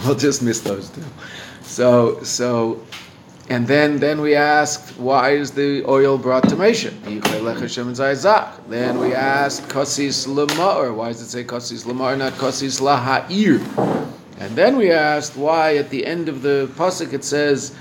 [0.04, 1.02] we'll just miss those two.
[1.62, 2.80] So, so,
[3.48, 6.90] and then then we asked why is the oil brought to Moshe?
[8.68, 10.92] Then we asked Kosis Lamar.
[10.92, 13.60] Why does it say Kosis Lamar, not Kosis Laha'ir?
[14.38, 17.76] And then we asked why at the end of the pasuk it says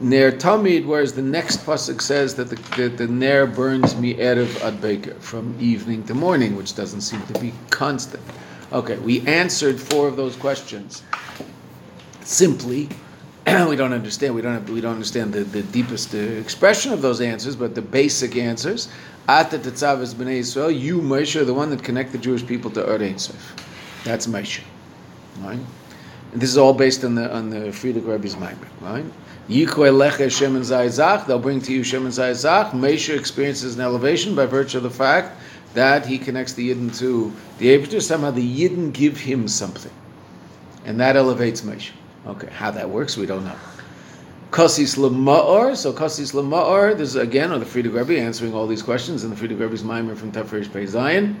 [0.00, 4.60] Ner Tamid, whereas the next pasuk says that the, that the Ner burns me erev
[4.60, 8.22] ad baker from evening to morning, which doesn't seem to be constant.
[8.72, 11.02] Okay, we answered four of those questions
[12.24, 12.88] simply.
[13.46, 14.34] we don't understand.
[14.34, 14.54] We don't.
[14.54, 18.36] Have, we don't understand the, the deepest uh, expression of those answers, but the basic
[18.36, 18.88] answers.
[19.28, 20.78] Ata tetzav b'nei Yisrael.
[20.78, 24.60] You, Moshe, are the one that connected Jewish people to Ur That's Moshe,
[25.40, 25.58] right?
[26.32, 29.04] And this is all based on the on the Frierdiker Rebbe's Maimer, right?
[29.48, 31.26] Yikwe lecha Shem and Zayzach.
[31.26, 32.70] They'll bring to you Shem and Zayzach.
[32.70, 35.36] Moshe experiences an elevation by virtue of the fact
[35.74, 38.00] that he connects the Yidden to the Abishter.
[38.00, 39.92] Somehow the Yidden give him something.
[40.84, 41.90] And that elevates Moshe.
[42.24, 43.56] Okay, how that works, we don't know.
[44.52, 48.82] Kosis Lama'or, so Kosis Lama'or, this is again on the Frierdiker Rebbe answering all these
[48.82, 51.40] questions in the Frierdiker Rebbe's Maimer from Tafresh Pei Zion.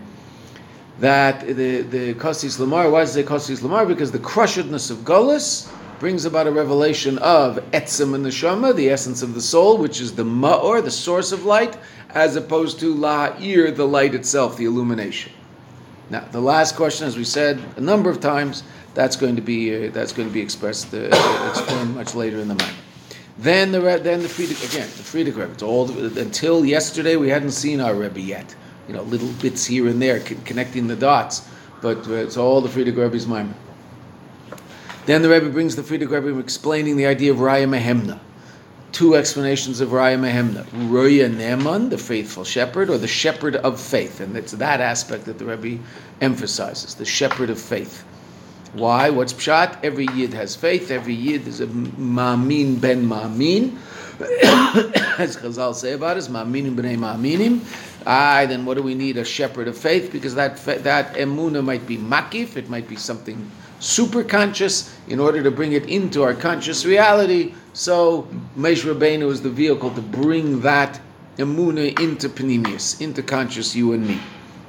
[0.98, 3.86] That the, the Kosis Lamar, why does it Kosis Lamar?
[3.86, 9.22] Because the crushedness of Golis brings about a revelation of etzem and neshama, the essence
[9.22, 11.76] of the soul, which is the ma'or, the source of light,
[12.10, 15.32] as opposed to la'ir, the light itself, the illumination.
[16.12, 19.86] Now, the last question, as we said a number of times, that's going to be
[19.86, 21.08] uh, that's going to be expressed uh,
[21.48, 22.76] explained much later in the matter.
[23.38, 25.52] Then the then the Frierdiker again the Frierdiker Rebbe.
[25.52, 28.54] It's all until yesterday we hadn't seen our Rebbe yet.
[28.88, 31.48] You know, little bits here and there connecting the dots,
[31.80, 33.54] but uh, it's all the Frierdiker Rebbe's mind.
[35.06, 38.20] Then the Rebbe brings the Frierdiker Rebbe explaining the idea of Raya Mehemna.
[38.92, 40.66] Two explanations of Raya Mehemna.
[40.90, 44.20] Roya Neman, the faithful shepherd, or the shepherd of faith.
[44.20, 45.82] And it's that aspect that the Rebbe
[46.20, 48.04] emphasizes, the shepherd of faith.
[48.74, 49.10] Why?
[49.10, 49.78] What's pshat?
[49.82, 50.90] Every yid has faith.
[50.90, 53.76] Every yid is a ma'amin ben ma'amin.
[55.18, 57.60] As Chazal say about us, ma'aminim b'nei ma'aminim.
[58.06, 59.16] Aye, then what do we need?
[59.16, 63.50] A shepherd of faith, because that that emuna might be makif, it might be something
[63.78, 67.54] super conscious in order to bring it into our conscious reality.
[67.72, 71.00] So Meish Rabbeinu is the vehicle to bring that
[71.38, 74.20] emuna into panemius, into conscious you and me.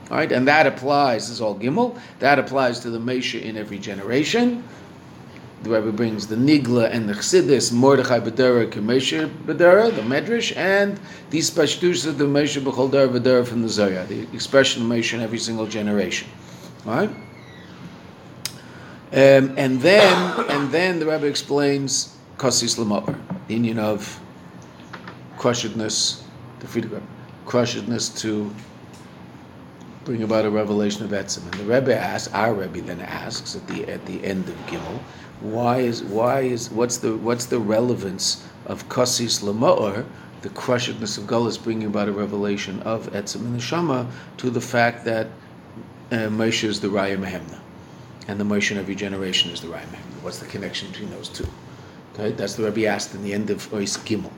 [0.10, 3.80] Right, and that applies, this is all Gimel, that applies to the Mesha in every
[3.80, 4.64] generation.
[5.64, 11.00] The Rebbe brings the Nigla and the Chassidus, Mordechai Bedera, Kemesha Bedera, the Medrash, and
[11.30, 15.22] these Pashtus of the Mesha Bechol Bedera from the Zohar, the expression of Mesha in
[15.22, 16.28] every single generation.
[16.86, 17.10] Right?
[19.14, 23.04] Um, and then, and then the Rebbe explains Kosis Lamar,
[23.48, 24.20] the union of
[25.38, 26.24] crushedness,
[26.60, 27.02] the Frierdiker,
[27.46, 28.54] crushedness to
[30.06, 31.44] bring about a revelation of Etzim.
[31.44, 35.00] And the Rebbe asks, our Rebbe then asks at the at the end of Gimel,
[35.42, 40.06] why is why is what's the what's the relevance of Kosis Lamar,
[40.42, 44.08] the crushedness of Gullus, bringing about a revelation of Etzim and the Shama,
[44.38, 45.28] to the fact that
[46.12, 47.60] uh, Moshe is the Raya Mehemna
[48.28, 50.22] and the Moshe in every generation is the Raya Mehemna.
[50.22, 51.48] What's the connection between those two?
[52.14, 54.32] Okay, that's the Rebbe asked in the end of Ois Gimel.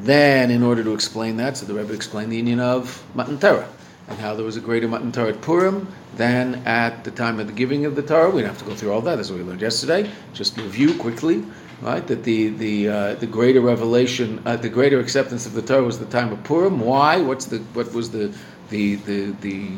[0.00, 3.68] Then, in order to explain that, so the Rebbe explained the union of Matan Torah
[4.08, 7.46] and how there was a greater Matan Torah at Purim than at the time of
[7.46, 8.28] the giving of the Torah.
[8.28, 9.16] We don't have to go through all that.
[9.16, 10.10] That's what we learned yesterday.
[10.34, 11.44] Just review quickly,
[11.80, 12.06] right?
[12.06, 15.98] That the the uh, the greater revelation, uh, the greater acceptance of the Torah was
[15.98, 16.80] the time of Purim.
[16.80, 17.20] Why?
[17.20, 18.34] What's the what was the
[18.68, 19.70] the the the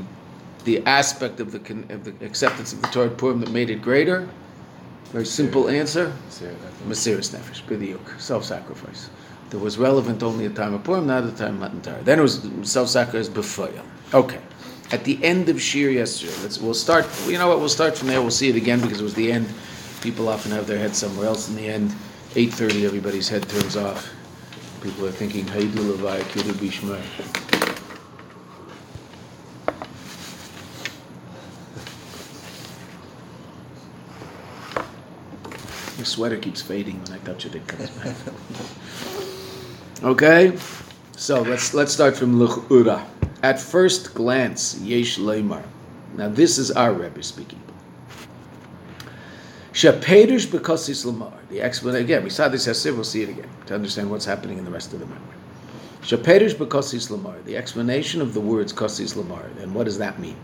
[0.64, 1.58] the aspect of the,
[1.92, 4.28] of the acceptance of the Torah at Purim that made it greater?
[5.06, 6.12] Very simple answer.
[6.86, 9.10] Mesiris Nefesh, B'diuk, self-sacrifice.
[9.50, 11.82] That was relevant only at the time of Purim, not at the time of Matan
[11.82, 12.02] Torah.
[12.02, 13.70] Then it was self-sacrifice before.
[14.14, 14.40] Okay.
[14.90, 18.08] At the end of Shir yesterday, let's, we'll start, you know what, we'll start from
[18.08, 19.48] there, we'll see it again because it was the end.
[20.00, 21.90] People often have their head somewhere else in the end.
[22.30, 24.10] 8.30, everybody's head turns off.
[24.82, 27.51] People are thinking, Haidu Levaya, Kidu Bishmar.
[36.02, 37.54] Your sweater keeps fading when I touch it.
[37.54, 38.16] It comes back.
[40.02, 40.58] okay,
[41.16, 43.06] so let's let's start from Luchura.
[43.44, 45.62] At first glance, Yesh Leimar.
[46.16, 47.62] Now this is our Rebbe speaking.
[49.72, 51.34] Shapedish because Lamar.
[51.50, 52.24] The explanation again.
[52.24, 52.96] We saw this yesterday.
[52.96, 55.22] We'll see it again to understand what's happening in the rest of the memory.
[56.00, 57.36] Shapedish because Lamar.
[57.44, 59.48] The explanation of the words Kosis Lamar.
[59.60, 60.36] And what does that mean?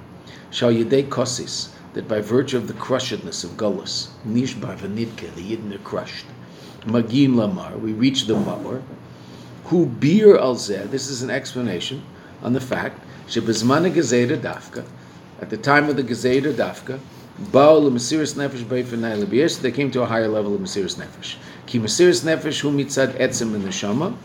[0.53, 5.75] Shall Yedei Kosis that by virtue of the crushedness of Gullus, Nishbar v'nidke, the Yidden
[5.75, 6.27] are crushed.
[6.87, 8.83] Magim lamar, we reach the Ma'or.
[9.67, 12.03] Who beer al this is an explanation
[12.43, 14.85] on the fact, Shebizmana Gezeda Dafka,
[15.41, 16.99] at the time of the Gezeda Dafka,
[17.39, 21.37] Baal Mesiris Nefesh Beifenai They came to a higher level of Mesiris Nefesh.
[21.67, 24.17] Ki Mesiris Nefesh Hu Mitzad Etzim in the Shama.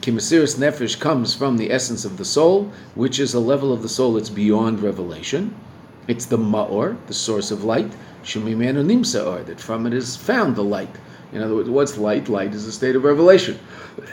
[0.00, 3.82] Ki Mesiris Nefesh comes from the essence of the soul, which is a level of
[3.82, 5.56] the soul that's beyond revelation.
[6.08, 7.92] It's the Ma'or, the source of light.
[8.22, 10.94] Shumimenu Nimsa'or, that from it is found the light.
[11.32, 12.28] In other words, what's light?
[12.28, 13.58] Light is a state of revelation.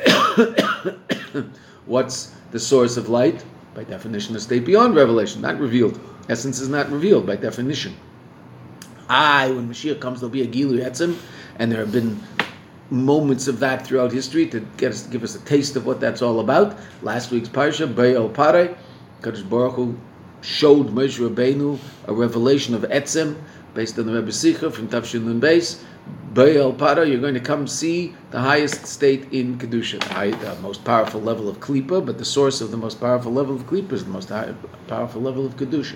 [1.86, 3.44] what's the source of light?
[3.74, 6.00] By definition, a state beyond revelation, not revealed.
[6.30, 7.96] Essence is not revealed by definition.
[9.10, 11.18] I, when Mashiach comes, there'll be a Gilu Etzim,
[11.60, 12.22] and there have been
[12.90, 16.22] moments of that throughout history to get us, give us a taste of what that's
[16.22, 16.78] all about.
[17.02, 18.76] Last week's parsha, Be'el Pare,
[19.22, 19.98] Kadosh Baruch Hu
[20.44, 23.36] showed Moshe Rabbeinu a revelation of Etzim
[23.74, 25.82] based on the Rebbe Sicha from Tafshin Nun Beis.
[26.34, 30.56] Be'el Para, you're going to come see the highest state in Kedusha, the, high, the
[30.62, 33.94] most powerful level of Klippa, but the source of the most powerful level of Klippa
[33.94, 34.54] is the most high,
[34.88, 35.96] powerful level of Kedusha.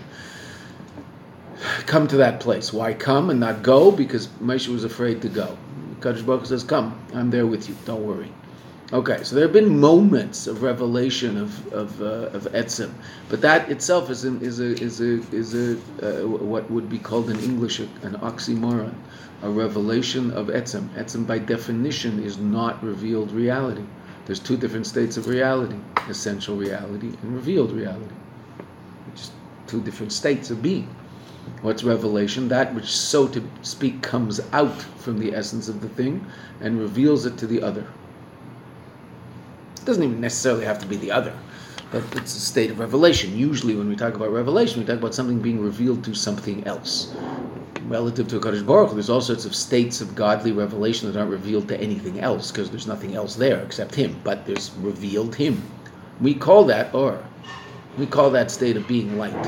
[1.86, 2.72] Come to that place.
[2.72, 3.92] Why come and not go?
[3.92, 5.58] Because Moshe was afraid to go.
[6.00, 7.76] Kadosh Baruch says, "Come, I'm there with you.
[7.86, 8.32] Don't worry."
[8.94, 12.94] Okay, so there have been moments of revelation of of, uh, of etzim,
[13.28, 17.30] but that itself is is a is a is a uh, what would be called
[17.30, 18.95] in English an oxymoron,
[19.42, 20.88] a revelation of etzim.
[20.95, 23.84] Etzim by definition is not revealed reality.
[24.25, 25.75] There's two different states of reality:
[26.07, 28.16] essential reality and revealed reality.
[29.13, 29.33] Just
[29.68, 30.88] two different states of being.
[31.62, 32.48] What's revelation?
[32.48, 36.25] That which, so to speak, comes out from the essence of the thing
[36.62, 37.86] and reveals it to the other
[39.88, 41.34] doesn't even necessarily have to be the other,
[41.92, 43.36] but it's a state of revelation.
[43.38, 47.16] Usually, when we talk about revelation, we talk about something being revealed to something else.
[47.88, 51.31] Relative to a Kaddish Baruch, there's all sorts of states of godly revelation that aren't
[51.31, 55.63] revealed to anything else because there's nothing else there except Him, but there's revealed Him.
[56.19, 57.24] We call that or.
[57.98, 59.42] We call that state of being light.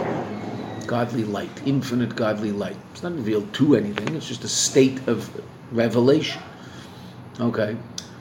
[0.88, 2.78] Godly light, infinite godly light.
[2.94, 5.30] It's not revealed to anything, it's just a state of
[5.74, 6.42] revelation.
[7.42, 7.76] Okay.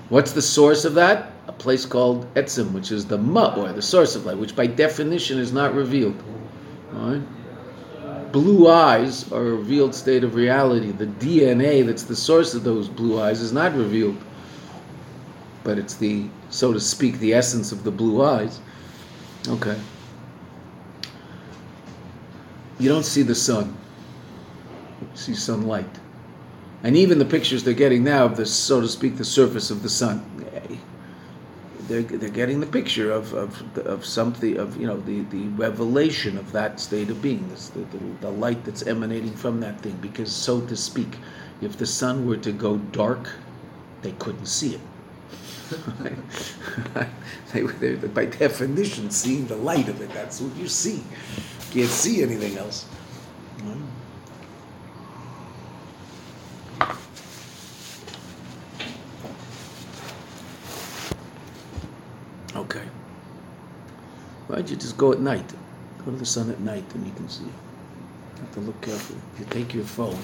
[0.08, 1.32] What's the source of that?
[1.48, 4.66] A place called Etzim, which is the Ma, or the source of light, which by
[4.66, 6.22] definition is not revealed.
[8.32, 10.92] Blue eyes are a revealed state of reality.
[10.92, 14.18] The DNA that's the source of those blue eyes is not revealed.
[15.64, 18.60] But it's the, so to speak, the essence of the blue eyes.
[19.48, 19.78] Okay.
[22.78, 23.76] You don't see the sun.
[25.00, 25.98] You see sunlight
[26.82, 29.82] and even the pictures they're getting now of the, so to speak, the surface of
[29.82, 30.24] the sun.
[31.88, 36.36] They're, they're getting the picture of, of, of something, of, you know, the, the revelation
[36.36, 39.96] of that state of being, the, the, the light that's emanating from that thing.
[40.02, 41.16] Because, so to speak,
[41.62, 43.30] if the sun were to go dark,
[44.02, 44.80] they couldn't see it.
[47.52, 51.02] they, they, by definition, seeing the light of it, that's what you see.
[51.70, 52.86] Can't see anything else.
[62.56, 62.82] Okay.
[64.58, 65.48] Why don't you just go at night?
[66.04, 67.44] Go to the sun at night and you can see.
[67.44, 67.52] You
[68.40, 69.20] have to look carefully.
[69.38, 70.18] You take your phone,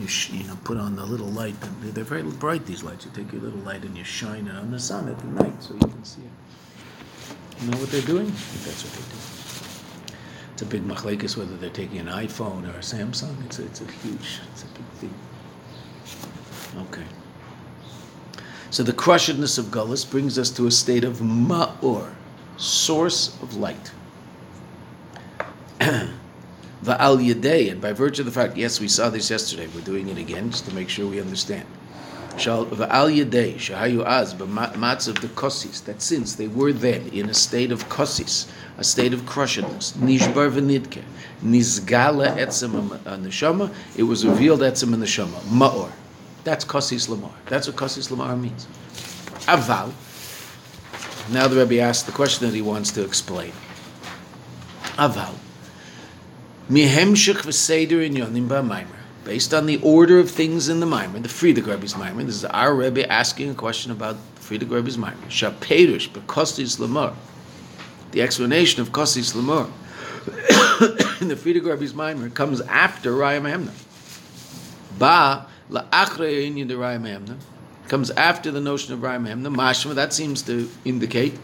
[0.00, 1.54] you, sh- you know, put on the little light.
[1.80, 3.04] They're very bright, these lights.
[3.04, 5.62] You take your little light and you shine it on the sun at the night
[5.62, 7.62] so you can see it.
[7.62, 8.26] You know what they're doing?
[8.26, 10.18] That's what they're doing.
[10.54, 13.46] It's a big machlekes whether they're taking an iPhone or a Samsung.
[13.46, 15.14] It's a, it's a huge, it's a big thing.
[16.88, 17.06] Okay.
[18.70, 22.12] So the crushedness of Gullus brings us to a state of Ma'or,
[22.62, 23.92] source of light.
[25.80, 26.12] Va'al
[26.84, 30.18] Yadei, and by virtue of the fact, yes, we saw this yesterday, we're doing it
[30.18, 31.66] again just to make sure we understand.
[32.34, 34.34] Va'al Yadei, Shahayu Az,
[34.76, 38.84] Matz of the Kosis, that since they were then in a state of Kosis, a
[38.84, 41.02] state of crushedness, Nishbar V'nidke,
[41.44, 45.90] Nizgala Etzem Neshama, it was revealed Etzem Neshama, Ma'or.
[46.44, 47.34] That's Kosis Lamar.
[47.46, 48.66] That's what Kosis Lamar means.
[49.46, 49.92] Aval.
[51.32, 53.52] Now the Rebbe asks the question that he wants to explain.
[54.98, 55.34] Aval.
[56.68, 58.86] Mihemshich v'seder in yonim ba'maimer.
[59.24, 62.44] Based on the order of things in the Maimer, the Frierdiker Rebbe's Maimer, this is
[62.44, 65.24] our Rebbe asking a question about Frierdiker Rebbe's Maimer.
[65.28, 67.14] Shaperush b'kostis lamar.
[68.10, 69.66] The explanation of kostis lamar
[71.22, 73.72] in the Frierdiker Rebbe's Maimer comes after Raya Mehemna.
[74.98, 75.46] Ba
[77.92, 81.34] comes after the notion of Raya the Mashma, that seems to indicate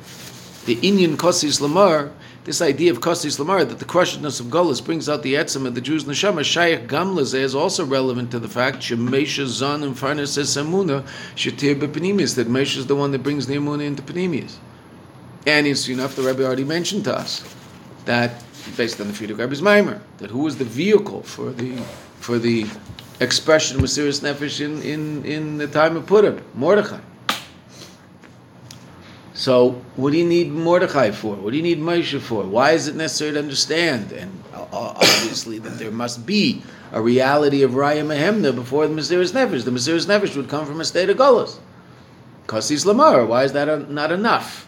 [0.64, 2.10] the Inyan Kosis Lamar,
[2.44, 5.74] this idea of Kosis Lamar, that the crushedness of Golas brings out the Etzim of
[5.74, 10.38] the Jews' Neshama, Shaykh Gamlazeh is also relevant to the fact Shemesha Zan and Farnas
[10.38, 14.56] Samuna, Shatir Bepinimius, that Mesha is the one that brings the Amuna into Panemius.
[15.46, 17.44] And it's enough, the Rebbe already mentioned to us
[18.06, 18.42] that
[18.74, 21.76] based on the Frierdiker Rebbe's Maimer, that who was the vehicle for the
[22.20, 22.66] for the
[23.20, 27.00] expression of Mesiris Nefesh in, in, in the time of Purim, Mordechai.
[29.34, 31.36] So, what do you need Mordechai for?
[31.36, 32.42] What do you need Moshe for?
[32.42, 34.10] Why is it necessary to understand?
[34.10, 38.94] And uh, uh, obviously, that there must be a reality of Raya Mehemna before the
[38.94, 39.64] Mesiris Nefesh.
[39.64, 41.58] The Mesiris Nefesh would come from a state of Golos.
[42.48, 44.66] Kasis Lamar, why is that not enough?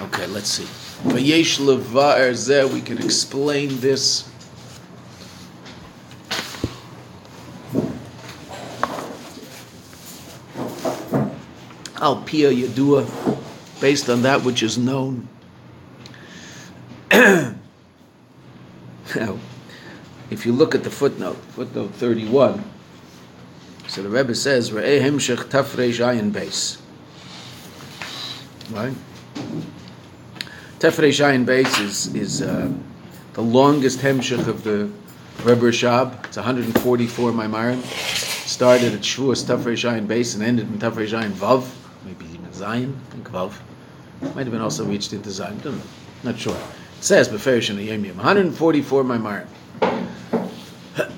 [0.00, 0.66] Okay, let's see.
[1.04, 4.28] We can explain this.
[12.00, 13.40] Al Pia Yadua,
[13.80, 15.28] based on that which is known.
[17.12, 17.54] now,
[20.30, 22.62] if you look at the footnote, footnote 31,
[23.88, 26.80] so the Rebbe says, Re'eh Hemshech Tafreish Ayin base.
[28.70, 28.92] Right?
[30.78, 32.70] Tefrei Shayin base is, is uh,
[33.32, 34.90] the longest Hemshech of the
[35.42, 36.26] Rebbe Rashab.
[36.26, 37.82] It's 144 Maimarim.
[38.46, 41.77] Started at Shavuos Tefrei Shayin base and ended in Tefrei Shayin Vav.
[42.04, 43.54] Maybe even Zion, I think Vav.
[44.34, 45.58] Might have been also reached into Zion.
[45.60, 45.82] Don't know.
[46.24, 46.56] Not sure.
[46.56, 49.46] It says Beferish in the Yom 144 Maimarim.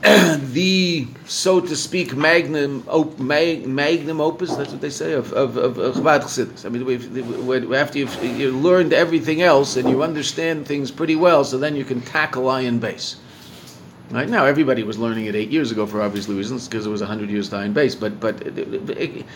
[0.53, 5.57] the, so to speak, magnum op, mag, magnum opus, that's what they say, of, of,
[5.57, 6.67] of, of Chabad Chassidus.
[6.67, 11.57] I mean, after you've, you've learned everything else and you understand things pretty well, so
[11.57, 13.17] then you can tackle Ayin Beis.
[14.11, 17.01] Right now, everybody was learning it eight years ago for obvious reasons, because it was
[17.01, 17.99] hundred years Ayin Beis.
[17.99, 18.59] But but it,
[18.91, 19.27] it,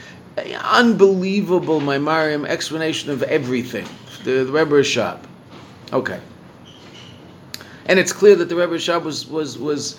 [0.62, 3.86] unbelievable, my Mariam explanation of everything.
[4.24, 5.20] The, the Rebbe Rashab,
[5.92, 6.20] okay,
[7.86, 9.96] and it's clear that the Rebbe Rashab was was was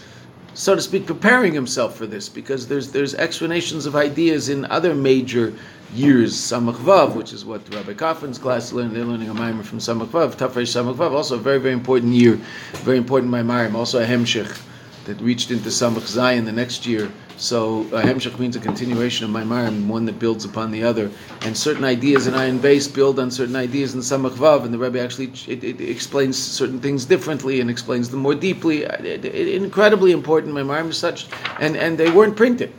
[0.55, 4.93] so to speak, preparing himself for this because there's there's explanations of ideas in other
[4.93, 5.53] major
[5.93, 6.33] years.
[6.33, 8.95] Samach Vav, which is what Rabbi Koffin's class learned.
[8.95, 10.35] They're learning a Maimer from Samach Vav.
[10.35, 12.39] Tafresh Samach Vav, also a very very important year,
[12.83, 13.73] very important Maimer.
[13.73, 14.61] Also a Hemshech
[15.05, 17.11] that reached into Samach Zion the next year.
[17.37, 21.11] So a Hemshech means a continuation of Maimarim, one that builds upon the other.
[21.41, 24.77] And certain ideas in Ayin Base build on certain ideas in Samach Vav, and the
[24.77, 28.83] Rebbe actually it, it explains certain things differently and explains them more deeply.
[28.83, 31.27] It, incredibly important Maimarim such,
[31.59, 32.69] and, and they weren't printed.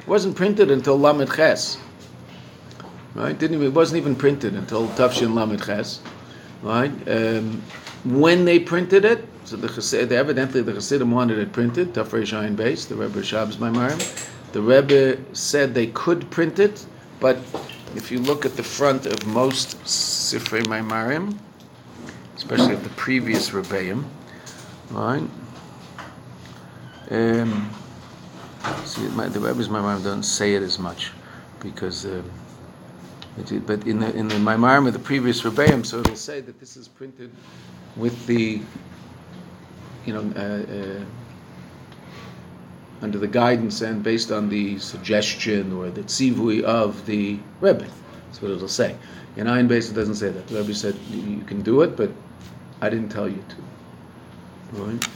[0.00, 1.76] It wasn't printed until Lamed Ches.
[3.18, 3.36] Right?
[3.36, 6.00] Didn't even, it wasn't even printed until Tafshin Lamed Ches.
[6.62, 6.92] Right?
[7.08, 7.60] Um,
[8.04, 12.54] when they printed it, so the Chassid, evidently the Chassidim wanted it printed, Tafrei Shayin
[12.54, 13.98] base, the Rebbe Rashab's Maimarim.
[14.52, 16.86] The Rebbe said they could print it,
[17.18, 17.38] but
[17.96, 21.36] if you look at the front of most Sifrei Maimarim,
[22.36, 24.04] especially of the previous Rebbeim,
[24.90, 25.28] right?
[27.10, 27.68] Um,
[28.84, 31.10] see, my, the Rebbe's Maimarim don't say it as much
[31.58, 32.06] because.
[32.06, 32.22] Uh,
[33.66, 36.76] but in the in the Maimarim of the previous Rebbeim, so it'll say that this
[36.76, 37.30] is printed
[37.96, 38.60] with the
[40.08, 41.04] you know, uh, uh,
[43.02, 47.86] under the guidance and based on the suggestion or the tzivui of the Rebbe.
[48.26, 48.96] That's what it'll say.
[49.36, 50.48] In Ayin Beis, it doesn't say that.
[50.48, 52.10] The Rebbe said, you can do it, but
[52.80, 54.80] I didn't tell you to.
[54.80, 55.08] Right?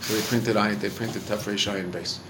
[0.00, 2.20] So they printed Ayin, they printed Tafresh Ayin Beis.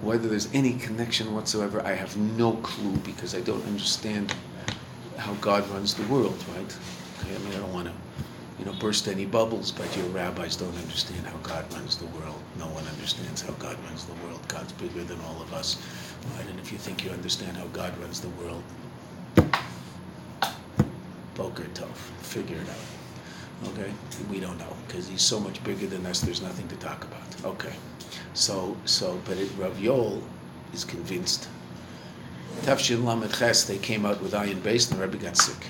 [0.00, 4.34] Whether there's any connection whatsoever, I have no clue because I don't understand
[5.16, 6.76] how God runs the world, right?
[7.20, 7.94] Okay, I mean, I don't want to
[8.58, 12.40] you know, burst any bubbles, but your rabbis don't understand how God runs the world.
[12.58, 14.40] No one understands how God runs the world.
[14.48, 15.80] God's bigger than all of us.
[16.36, 16.46] Right?
[16.48, 18.62] And if you think you understand how God runs the world,
[21.34, 23.70] Boker Tov, figure it out.
[23.70, 23.92] Okay?
[24.28, 27.44] We don't know, because he's so much bigger than us, there's nothing to talk about.
[27.44, 27.74] Okay.
[28.34, 30.22] So, so, but it, Raphael
[30.72, 31.48] is convinced.
[32.62, 35.66] Tafshin Lamed Ches, they came out with Ayin Base, and the Rebbe got sick.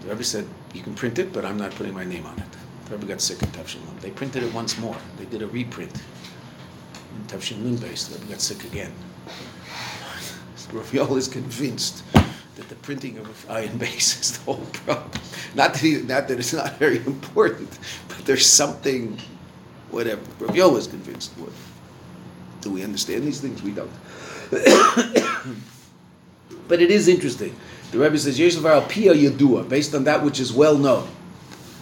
[0.00, 2.44] The Rebbe said, you can print it, but I'm not putting my name on it.
[2.86, 3.96] The Rebbe got sick of Tavshin Lam.
[4.00, 4.96] They printed it once more.
[5.16, 5.92] They did a reprint
[7.16, 8.08] in Tavshin Nun base.
[8.08, 8.92] The Rebbe got sick again.
[10.72, 15.10] Raphael is convinced that the printing of Ayin Base is the whole problem.
[15.54, 19.18] Not that, he, not that it's not very important, but there's something,
[19.94, 20.20] whatever.
[20.38, 21.32] Raphael is convinced.
[21.32, 21.52] What?
[22.60, 23.62] Do we understand these things?
[23.62, 23.90] We don't.
[26.68, 27.54] but it is interesting.
[27.92, 31.08] The Rebbe says, Yeshivar Pia Yadua, based on that which is well known.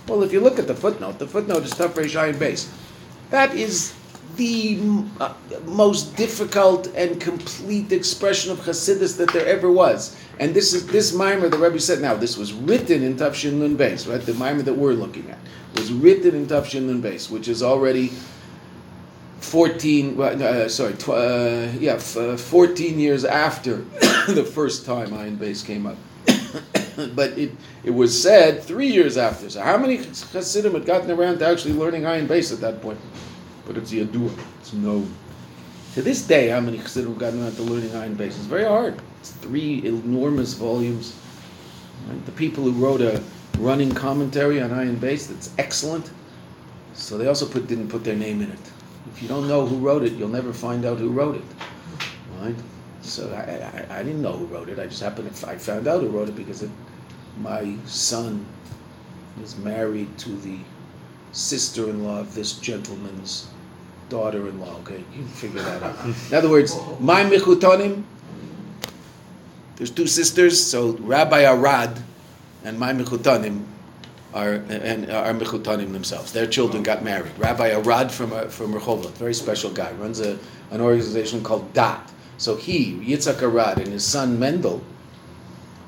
[0.08, 2.70] Well, if you look at the footnote, the footnote is Tafrei Shayin base.
[3.30, 3.94] That is
[4.36, 4.80] the
[5.20, 10.16] uh, most difficult and complete expression of Hasidus that there ever was.
[10.38, 12.00] And this is this mimer the Rebbe said.
[12.00, 14.20] Now, this was written in Tafshin Nun base, right?
[14.20, 15.38] The mimer that we're looking at
[15.76, 18.12] was written in Tafshin Nun base, which is already
[19.40, 23.76] 14, uh, sorry, tw- uh, yeah, f- uh, 14 years after
[24.28, 25.96] the first time Ayin Base came up.
[27.14, 27.50] but it,
[27.84, 29.50] it was said three years after.
[29.50, 33.00] So how many Hasidim had gotten around to actually learning Ayin Base at that point?
[33.66, 34.32] But it's Yadua.
[34.60, 35.12] It's known.
[35.94, 38.36] To this day, how many Hasidim have gotten around to learning Ayin Base?
[38.36, 39.00] It's very hard.
[39.30, 41.16] Three enormous volumes.
[42.08, 42.24] Right?
[42.26, 43.22] The people who wrote a
[43.58, 46.10] running commentary on Ayin Base that's excellent.
[46.94, 48.58] So they also put didn't put their name in it.
[49.12, 51.44] If you don't know who wrote it, you'll never find out who wrote it.
[52.40, 52.56] Right?
[53.02, 54.78] So I, I, I didn't know who wrote it.
[54.78, 56.70] I just happened to I found out who wrote it because it,
[57.38, 58.44] my son
[59.42, 60.58] is married to the
[61.32, 63.48] sister-in-law of this gentleman's
[64.08, 64.76] daughter-in-law.
[64.80, 66.04] Okay, you can figure that out.
[66.04, 68.04] In other words, my Mechutonim,
[69.76, 71.98] there's two sisters, so Rabbi Arad
[72.64, 73.64] and my Mechutanim
[74.34, 76.32] are and are Mechutanim themselves.
[76.32, 77.32] Their children got married.
[77.38, 80.38] Rabbi Arad from uh, from Rehovot, very special guy, runs a,
[80.70, 82.10] an organization called DAT.
[82.38, 84.82] So he, Yitzhak Arad, and his son Mendel,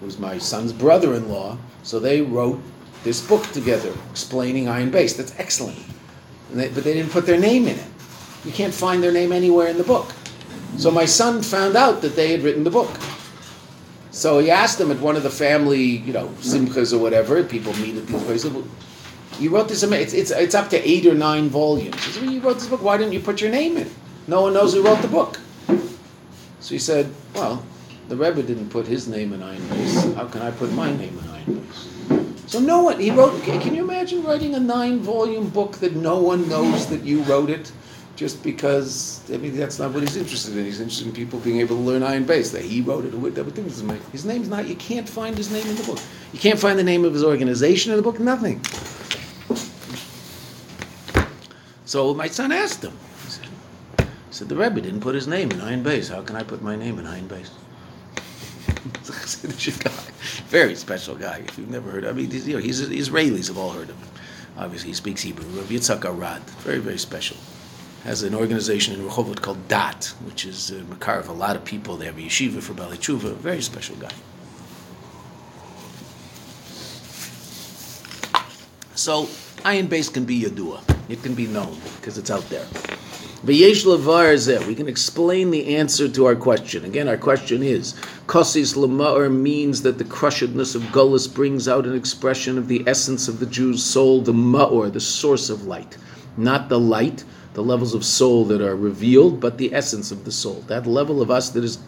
[0.01, 2.61] who's my son's brother-in-law, so they wrote
[3.03, 5.15] this book together, explaining Ayin Base.
[5.15, 5.79] That's excellent.
[6.53, 7.87] They, but they didn't put their name in it.
[8.45, 10.13] You can't find their name anywhere in the book.
[10.77, 12.91] So my son found out that they had written the book.
[14.15, 17.43] So he asked them at one of the family, you know, simchas or whatever.
[17.43, 18.55] People meet at these places.
[19.41, 19.83] You wrote this.
[19.83, 22.01] It's, it's, it's up to eight or nine volumes.
[22.01, 22.81] Said, well, you wrote this book.
[22.81, 23.91] Why didn't you put your name in?
[24.29, 25.41] No one knows who wrote the book.
[26.61, 27.65] So he said, well,
[28.09, 30.15] the Rebbe didn't put his name in Ayin Beis.
[30.15, 32.49] How can I put my name in Ayin Beis?
[32.49, 33.01] So no one.
[33.01, 33.43] He wrote.
[33.43, 37.73] Can you imagine writing a nine-volume book that no one knows that you wrote it?
[38.17, 40.65] Just because I mean that's not what he's interested in.
[40.65, 42.53] He's interested in people being able to learn Ayin Beis.
[42.53, 44.67] That he wrote it, everything doesn't make his name's not.
[44.67, 45.99] You can't find his name in the book.
[46.33, 48.21] You can't find the name of his organization in the book.
[48.21, 48.61] Nothing.
[51.87, 52.97] So my son asked him.
[53.25, 53.47] He said,
[53.99, 56.09] he said the Rebbe didn't put his name in Ayin Beis.
[56.09, 57.51] How can I put my name in Ayin Beis?
[60.49, 61.43] Very special guy.
[61.47, 63.97] If you've never heard of I mean, you know, he's Israelis have all heard of
[63.97, 64.09] him.
[64.57, 65.47] Obviously, he speaks Hebrew.
[65.59, 67.37] Rav Yitzhak Arad, very very special
[68.05, 71.65] has an organization in Rehovot called DAT, which is a makar of a lot of
[71.65, 71.97] people.
[71.97, 74.13] They have a yeshiva for Bali Tshuva, a very special guy.
[78.95, 79.25] So,
[79.65, 80.83] Ayin base can be Yadua.
[81.09, 82.67] It can be known because it's out there.
[83.45, 86.85] V'yesh levar We can explain the answer to our question.
[86.85, 87.95] Again, our question is,
[88.27, 93.29] Kosis lema'or means that the crushedness of Gullus brings out an expression of the essence
[93.29, 95.97] of the Jew's soul, the ma'or, the source of light.
[96.37, 100.33] Not the light, the levels of soul that are revealed, but the essence of the
[100.33, 101.79] soul, that level of us that is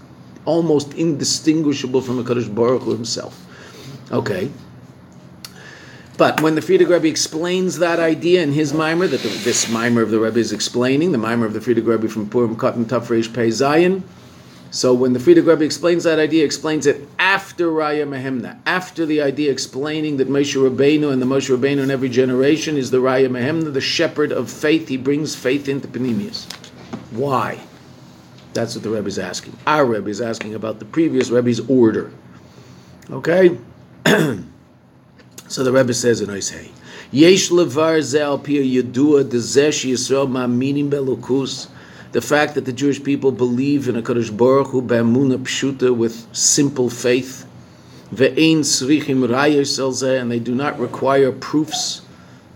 [0.45, 3.45] almost indistinguishable from the Kaddish Baruch Hu himself.
[4.11, 4.51] Okay.
[6.17, 10.03] But when the Frierdiker Rebbe explains that idea in his mimer, that the, this mimer
[10.03, 13.35] of the Rebbe is explaining, the mimer of the Frierdiker Rebbe from Purim Katan Tafresh
[13.35, 14.03] Pei Zayin,
[14.71, 19.23] so when the Frierdiker Rebbe explains that idea, explains it after Raya Mehemna, after the
[19.23, 23.29] idea explaining that Moshe Rabbeinu and the Moshe Rabbeinu in every generation is the Raya
[23.29, 24.89] Mehemna, the shepherd of faith.
[24.89, 26.53] He brings faith into Panemius.
[27.13, 27.61] Why?
[28.53, 29.57] That's what the Rebbe is asking.
[29.67, 32.11] Our Rebbe is asking about the previous Rebbe's order.
[33.11, 33.59] Okay?
[34.07, 36.71] so the Rebbe says in Isaiah,
[37.13, 41.69] Yesh levar ze al yedua dezesh yisrael ma'aminim belukus
[42.17, 46.27] the fact that the Jewish people believe in a Kaddish Baruch Hu b'amuna pshuta with
[46.35, 47.47] simple faith,
[48.11, 52.01] ve'ein srichim rayos and they do not require proofs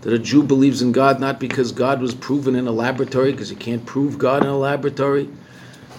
[0.01, 3.51] that a Jew believes in God not because God was proven in a laboratory, because
[3.51, 5.29] you can't prove God in a laboratory,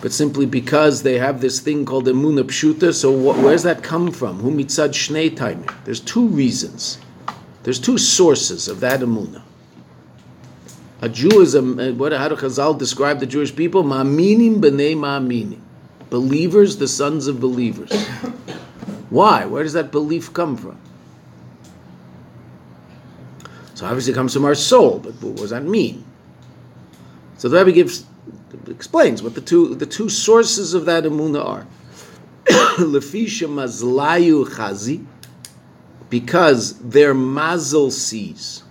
[0.01, 2.93] but simply because they have this thing called emuna pshuta.
[2.93, 4.41] So wh- where's that come from?
[4.41, 5.73] Hu mitzad shnei taimim.
[5.85, 6.99] There's two reasons.
[7.63, 9.43] There's two sources of that emuna.
[11.03, 12.13] A Jew is a uh, what?
[12.13, 13.83] How do Chazal describe the Jewish people?
[13.83, 15.59] Ma'aminim b'nei ma'aminim,
[16.11, 17.91] believers, the sons of believers.
[19.11, 19.45] Why?
[19.45, 20.79] Where does that belief come from?
[23.75, 26.05] So obviously it comes from our soul, but what does that mean?
[27.37, 28.07] So the Rebbe gives
[28.69, 31.67] explains what the two the two sources of that emuna are.
[32.79, 35.05] Lefisha mazlayu chazi,
[36.09, 38.63] because their mazel sees.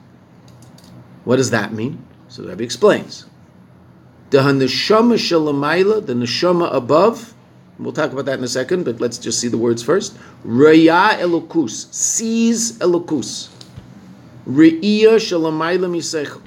[1.26, 2.06] What does that mean?
[2.32, 3.26] So Rebbe explains.
[4.30, 7.34] The neshama shalamayla, the neshama above,
[7.78, 10.18] we'll talk about that in a second, but let's just see the words first.
[10.46, 13.50] Raya elokus, sees elokus.
[14.48, 16.42] Re'iyah shalamayla misechel,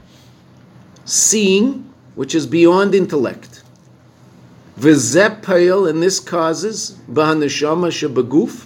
[1.04, 3.62] seeing, which is beyond intellect.
[4.78, 8.64] V'zeh and this causes, b'haneshama shebaguf,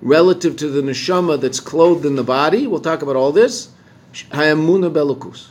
[0.00, 3.68] relative to the neshama that's clothed in the body, we'll talk about all this,
[4.14, 5.48] hayamuna belokus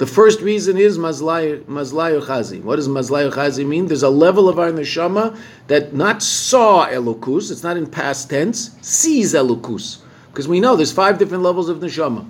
[0.00, 2.62] The first reason is mazlayu chazi.
[2.62, 3.84] What does mazlayu chazi mean?
[3.84, 8.74] There's a level of our neshama that not saw elokus, it's not in past tense,
[8.80, 9.98] sees elokus.
[10.32, 12.26] Because we know there's five different levels of neshama.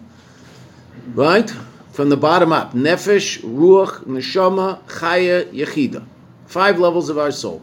[1.15, 1.49] Right?
[1.93, 2.73] From the bottom up.
[2.73, 6.05] Nefesh, ruach, neshama, chaya, yechida.
[6.47, 7.63] Five levels of our soul.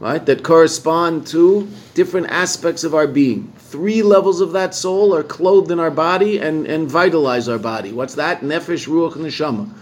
[0.00, 0.26] Right?
[0.26, 5.70] That correspond to different aspects of our being three levels of that soul are clothed
[5.70, 7.92] in our body and, and vitalize our body.
[7.92, 8.40] What's that?
[8.40, 9.72] Nefesh, Ruach, and Neshama.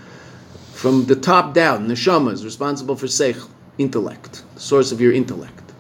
[0.75, 3.49] From the top down, Neshama is responsible for Seich,
[3.79, 5.73] intellect, source of your intellect.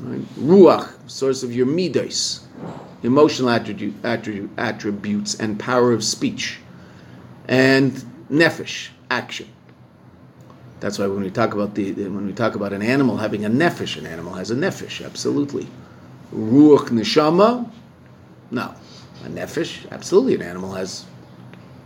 [0.00, 0.20] Right?
[0.36, 2.46] Ruach, source of your midas,
[3.02, 6.58] emotional attribute, attribute, attributes and power of speech.
[7.46, 7.92] And
[8.30, 9.48] Nefesh, action.
[10.80, 13.50] That's why when we talk about the when we talk about an animal having a
[13.50, 15.66] nefesh, an animal has a nefesh, absolutely.
[16.32, 17.70] Ruach neshama?
[18.50, 18.74] No.
[19.24, 19.90] A nefesh?
[19.90, 20.34] Absolutely.
[20.34, 21.04] An animal has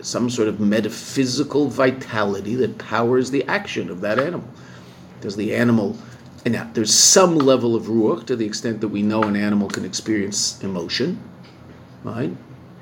[0.01, 4.47] some sort of metaphysical vitality that powers the action of that animal.
[5.21, 5.97] Does the animal.
[6.45, 9.69] And now, there's some level of ruach to the extent that we know an animal
[9.69, 11.23] can experience emotion,
[12.03, 12.33] right?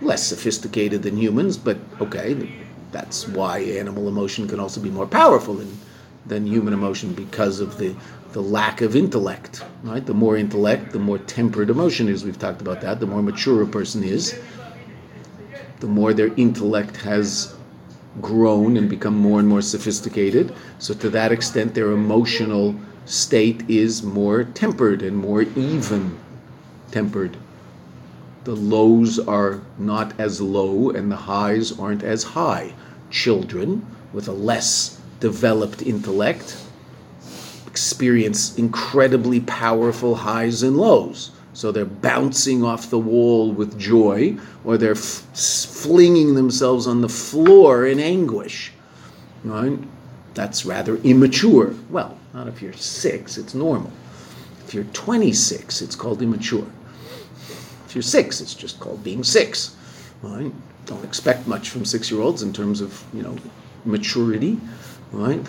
[0.01, 2.51] Less sophisticated than humans, but okay,
[2.91, 5.79] that's why animal emotion can also be more powerful than,
[6.25, 7.95] than human emotion because of the
[8.33, 10.05] the lack of intellect, right?
[10.05, 12.25] The more intellect, the more tempered emotion is.
[12.25, 13.01] We've talked about that.
[13.01, 14.39] The more mature a person is,
[15.81, 17.55] the more their intellect has
[18.21, 20.55] grown and become more and more sophisticated.
[20.79, 26.19] So, to that extent, their emotional state is more tempered and more even
[26.93, 27.37] tempered.
[28.45, 32.75] The lows are not as low and the highs aren't as high.
[33.11, 36.57] Children with a less developed intellect
[37.71, 41.31] experience incredibly powerful highs and lows.
[41.53, 47.09] So they're bouncing off the wall with joy, or they're f- flinging themselves on the
[47.09, 48.73] floor in anguish.
[49.45, 49.79] Right?
[50.35, 51.75] That's rather immature.
[51.91, 53.91] Well, not if you're six, it's normal.
[54.67, 56.67] If you're 26, it's called immature.
[57.87, 59.77] If you're six, it's just called being six.
[60.23, 60.53] Right?
[60.87, 63.37] Don't expect much from six-year-olds in terms of you know
[63.85, 64.61] maturity.
[65.13, 65.45] Right?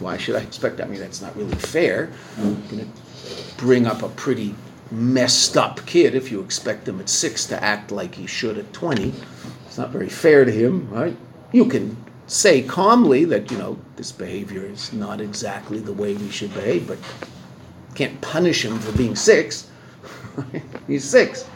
[0.00, 0.86] Why should I expect that?
[0.86, 2.10] I mean, that's not really fair.
[2.38, 4.54] You're going to bring up a pretty
[4.90, 8.72] messed up kid if you expect him at six to act like he should at
[8.72, 9.12] 20.
[9.66, 11.16] It's not very fair to him, right?
[11.52, 16.30] You can say calmly that, you know, this behavior is not exactly the way we
[16.30, 16.98] should behave, but
[17.94, 19.68] can't punish him for being six.
[20.86, 21.46] He's six.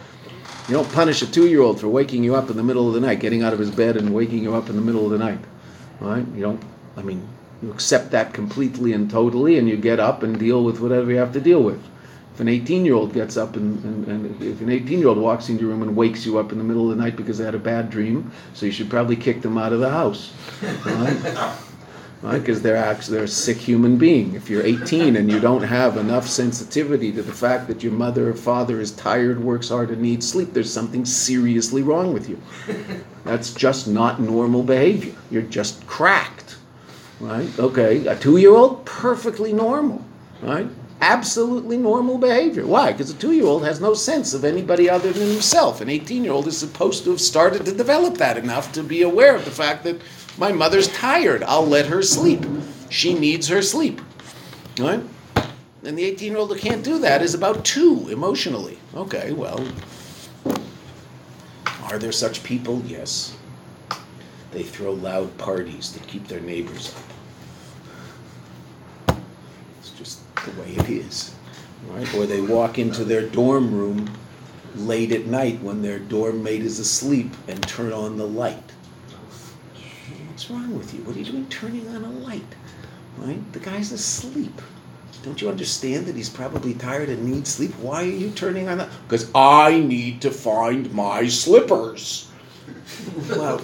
[0.68, 2.94] You don't punish a two year old for waking you up in the middle of
[2.94, 5.11] the night, getting out of his bed and waking you up in the middle of
[5.11, 5.38] the night.
[6.00, 6.26] Right?
[6.35, 6.62] You don't,
[6.96, 7.26] I mean,
[7.64, 11.16] you accept that completely and totally, and you get up and deal with whatever you
[11.16, 11.83] have to deal with.
[12.35, 15.18] If an 18 year old gets up and, and, and if an 18 year old
[15.18, 17.38] walks into your room and wakes you up in the middle of the night because
[17.38, 20.33] they had a bad dream, so you should probably kick them out of the house.
[20.85, 21.57] Right?
[22.22, 22.62] Because right?
[22.62, 24.35] they're actually they're a sick human being.
[24.35, 28.31] If you're 18 and you don't have enough sensitivity to the fact that your mother
[28.31, 32.40] or father is tired, works hard, and needs sleep, there's something seriously wrong with you.
[33.24, 35.14] That's just not normal behavior.
[35.31, 36.43] You're just cracked
[37.24, 37.58] right?
[37.58, 40.04] Okay, a two-year-old, perfectly normal,
[40.42, 40.68] right?
[41.00, 42.66] Absolutely normal behavior.
[42.66, 42.92] Why?
[42.92, 45.80] Because a two-year-old has no sense of anybody other than himself.
[45.80, 49.44] An 18-year-old is supposed to have started to develop that enough to be aware of
[49.44, 50.00] the fact that
[50.38, 51.42] my mother's tired.
[51.44, 52.44] I'll let her sleep.
[52.90, 54.00] She needs her sleep,
[54.78, 55.02] right?
[55.82, 58.78] And the 18-year-old who can't do that is about two emotionally.
[58.94, 59.66] Okay, well,
[61.84, 62.82] are there such people?
[62.87, 63.37] Yes.
[64.52, 66.94] They throw loud parties that keep their neighbors
[69.08, 69.18] up.
[69.80, 71.35] It's just the way it is.
[71.88, 72.14] Right?
[72.14, 74.11] Or they walk into their dorm room
[74.74, 78.72] late at night when their dorm mate is asleep and turn on the light.
[80.28, 81.00] What's wrong with you?
[81.04, 82.42] What are you doing turning on a light?
[83.18, 83.52] Right?
[83.52, 84.61] The guy's asleep.
[85.22, 87.70] Don't you understand that he's probably tired and needs sleep?
[87.76, 88.90] Why are you turning on that?
[89.09, 92.28] Because I need to find my slippers.
[93.30, 93.59] Well,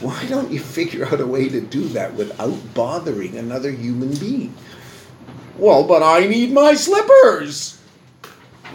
[0.00, 4.54] why don't you figure out a way to do that without bothering another human being?
[5.56, 7.78] Well, but I need my slippers.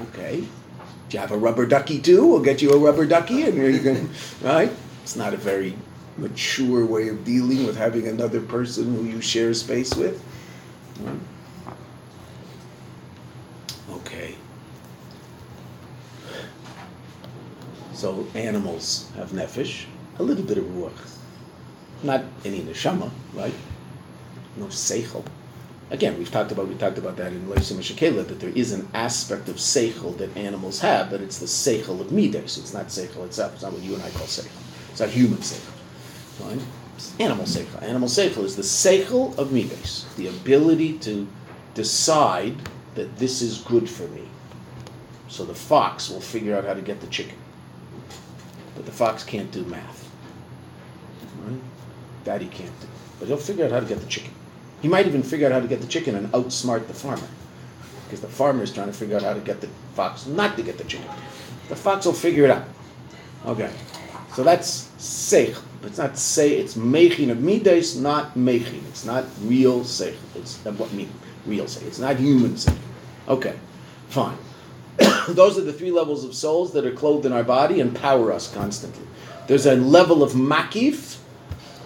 [0.02, 0.42] Okay.
[1.10, 2.26] Do you have a rubber ducky too?
[2.26, 4.10] We'll get you a rubber ducky and you can,
[4.42, 4.72] right?
[5.04, 5.76] It's not a very
[6.18, 10.24] mature way of dealing with having another person who you share space with.
[13.90, 14.36] Okay.
[17.94, 19.86] So animals have nefesh,
[20.20, 20.94] a little bit of ruach,
[22.04, 23.54] not any neshama, right?
[24.56, 25.26] No seichel.
[25.92, 28.88] Again, we've talked about we talked about that in Leisim Shekela that there is an
[28.94, 32.58] aspect of seichel that animals have, but it's the seichel of midas.
[32.58, 33.54] It's not seichel itself.
[33.54, 34.52] It's not what you and I call seichel.
[34.92, 35.74] It's not human seichel.
[36.42, 36.62] Right?
[37.20, 37.82] animal seichel.
[37.82, 41.28] Animal seichel is the seichel of midas, the ability to
[41.74, 42.56] decide
[42.96, 44.24] that this is good for me.
[45.28, 47.38] So the fox will figure out how to get the chicken.
[48.76, 50.10] But the fox can't do math.
[51.46, 51.60] Right?
[52.26, 52.88] That he can't do.
[53.20, 54.34] But he'll figure out how to get the chicken.
[54.82, 57.28] He might even figure out how to get the chicken and outsmart the farmer.
[58.06, 60.64] Because the farmer is trying to figure out how to get the fox not to
[60.64, 61.08] get the chicken.
[61.68, 62.66] The fox will figure it out.
[63.46, 63.72] Okay.
[64.34, 65.58] So that's seich.
[65.84, 68.86] It's not say it's mechin of midas, not mechin.
[68.90, 70.16] It's not real seich.
[70.36, 71.10] It's uh, what mean
[71.46, 71.88] real seich.
[71.88, 72.78] It's not human seich.
[73.28, 73.56] Okay,
[74.10, 74.38] fine.
[75.30, 78.32] Those are the three levels of souls that are clothed in our body and power
[78.32, 79.06] us constantly.
[79.48, 81.18] There's a level of makif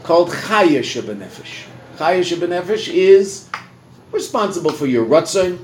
[0.03, 1.65] called chaya shebenefesh.
[2.03, 3.47] Chaya shebenefesh is
[4.11, 5.57] responsible for your ratzon.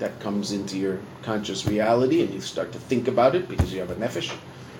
[0.00, 3.78] That comes into your conscious reality, and you start to think about it because you
[3.78, 4.34] have a nefesh,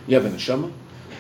[0.09, 0.73] you have a neshama.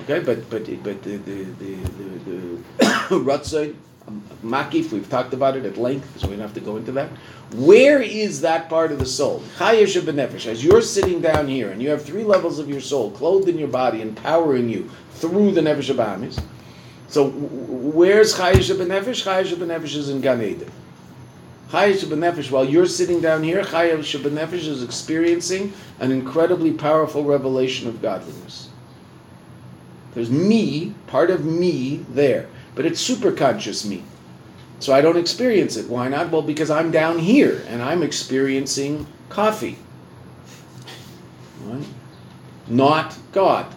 [0.02, 3.76] Okay, but but but the the the, the, the ratzon,
[4.08, 6.90] um, makif, we've talked about it at length, so we don't have to go into
[6.90, 7.10] that.
[7.54, 9.40] Where is that part of the soul?
[9.58, 10.46] Chayesh benefesh.
[10.46, 13.56] As you're sitting down here and you have three levels of your soul clothed in
[13.56, 16.42] your body, empowering you through the nefesh abamis.
[17.14, 19.22] So where's Chayesh benefesh?
[19.22, 20.68] Chayesh benefesh is in Gan Eden.
[21.70, 22.50] Chayesh benefesh.
[22.50, 28.68] While you're sitting down here, Chayesh benefesh is experiencing an incredibly powerful revelation of godliness.
[30.14, 34.02] There's me, part of me there, but it's superconscious me.
[34.80, 35.88] So I don't experience it.
[35.88, 36.32] Why not?
[36.32, 39.78] Well, because I'm down here and I'm experiencing coffee.
[41.62, 41.86] Right?
[42.66, 43.72] Not God.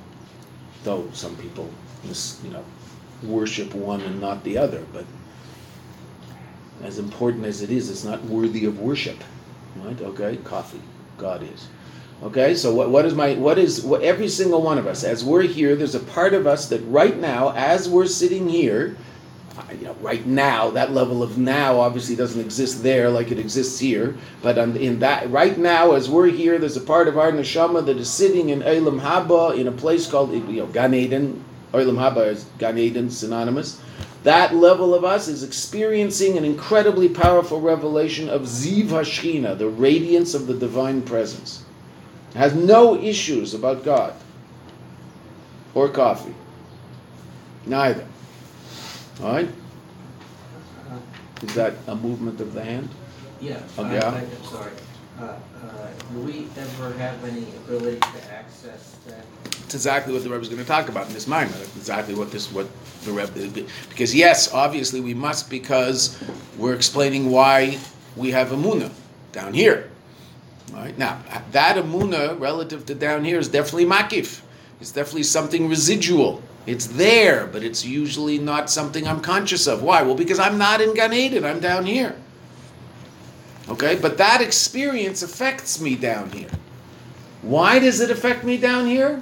[0.84, 1.70] Though some people,
[2.04, 2.64] you know,
[3.24, 5.06] worship one and not the other, but
[6.84, 9.24] as important as it is, it's not worthy of worship.
[9.76, 10.00] Right?
[10.02, 10.38] Okay?
[10.38, 10.82] Coffee.
[11.18, 11.68] God is.
[12.24, 15.24] Okay, so what, what is my what is what every single one of us as
[15.24, 15.76] we're here?
[15.76, 18.98] There's a part of us that right now, as we're sitting here,
[19.72, 23.80] you know, right now, that level of now obviously doesn't exist there like it exists
[23.80, 24.18] here.
[24.42, 27.98] But in that, right now, as we're here, there's a part of our neshama that
[27.98, 31.44] is sitting in Eilam Haba in a place called you know Gan Eden.
[31.74, 33.82] Eilam Haba is Gan Eden synonymous.
[34.24, 40.34] That level of us is experiencing an incredibly powerful revelation of Ziv Hashchina, the radiance
[40.34, 41.64] of the divine presence.
[42.32, 44.14] It has no issues about God
[45.74, 46.34] or coffee.
[47.66, 48.06] Neither.
[49.22, 49.50] All right?
[51.44, 52.90] Is that a movement of the hand?
[53.40, 54.72] Yeah, Oh, I- I'm sorry.
[55.20, 55.38] Uh, uh,
[56.14, 59.26] Do we ever have any ability to access that?
[59.74, 61.26] Exactly what the Rebbe is going to talk about in this.
[61.26, 62.68] That's exactly what this what
[63.04, 66.22] the Rebbe because yes, obviously we must because
[66.58, 67.78] we're explaining why
[68.16, 68.92] we have Amuna
[69.32, 69.90] down here.
[70.74, 74.42] Right now, that Amuna relative to down here is definitely makif.
[74.82, 76.42] It's definitely something residual.
[76.66, 79.82] It's there, but it's usually not something I'm conscious of.
[79.82, 80.02] Why?
[80.02, 81.46] Well, because I'm not in Gan Eden.
[81.46, 82.16] I'm down here.
[83.70, 86.50] Okay, but that experience affects me down here.
[87.42, 89.22] Why does it affect me down here?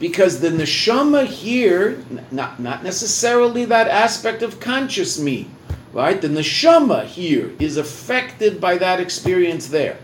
[0.00, 5.46] Because the neshama here, not, not necessarily that aspect of conscious me,
[5.92, 6.20] right?
[6.20, 9.98] The neshama here is affected by that experience there.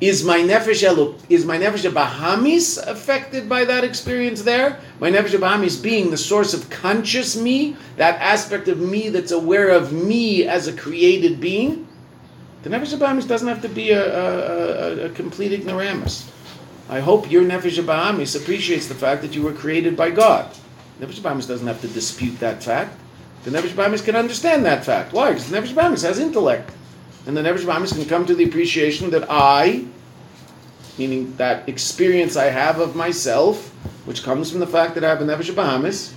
[0.00, 4.80] Is my nefesh elu, is my nefesh bahamis affected by that experience there?
[5.00, 9.68] My nefesh bahamis being the source of conscious me, that aspect of me that's aware
[9.68, 11.86] of me as a created being.
[12.62, 16.30] The nefesh bahamis doesn't have to be a, a, a, a complete ignoramus.
[16.88, 20.50] I hope your nefesh bahamis appreciates the fact that you were created by God.
[21.00, 22.96] Nefesh bahamis doesn't have to dispute that fact.
[23.44, 25.12] The nefesh bahamis can understand that fact.
[25.12, 25.30] Why?
[25.30, 26.70] Because the nefesh bahamis has intellect.
[27.26, 29.84] And the Nefesh Bahamis can come to the appreciation that I,
[30.96, 33.70] meaning that experience I have of myself,
[34.06, 36.12] which comes from the fact that I have a Nefesh Bahamis,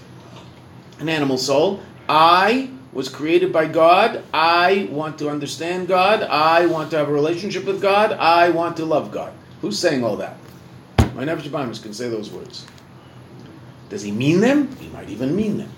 [1.00, 4.24] an animal soul, I was created by God.
[4.34, 6.22] I want to understand God.
[6.24, 8.14] I want to have a relationship with God.
[8.14, 9.34] I want to love God.
[9.62, 10.38] Who's saying all that?
[11.26, 12.66] Nefesh Bahamis can say those words.
[13.90, 14.76] Does he mean them?
[14.78, 15.72] He might even mean them.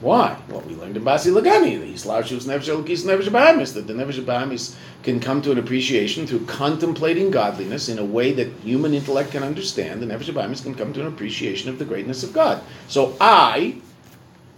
[0.00, 0.36] Why?
[0.48, 4.22] Well, we learned in Basi Lagani, the Islashus Nefesh Elokis Nefesh Bahamis, that the Nefesh
[4.22, 9.30] Bahamis can come to an appreciation through contemplating godliness in a way that human intellect
[9.30, 10.02] can understand.
[10.02, 12.62] The Nefesh Bahamis can come to an appreciation of the greatness of God.
[12.88, 13.76] So I,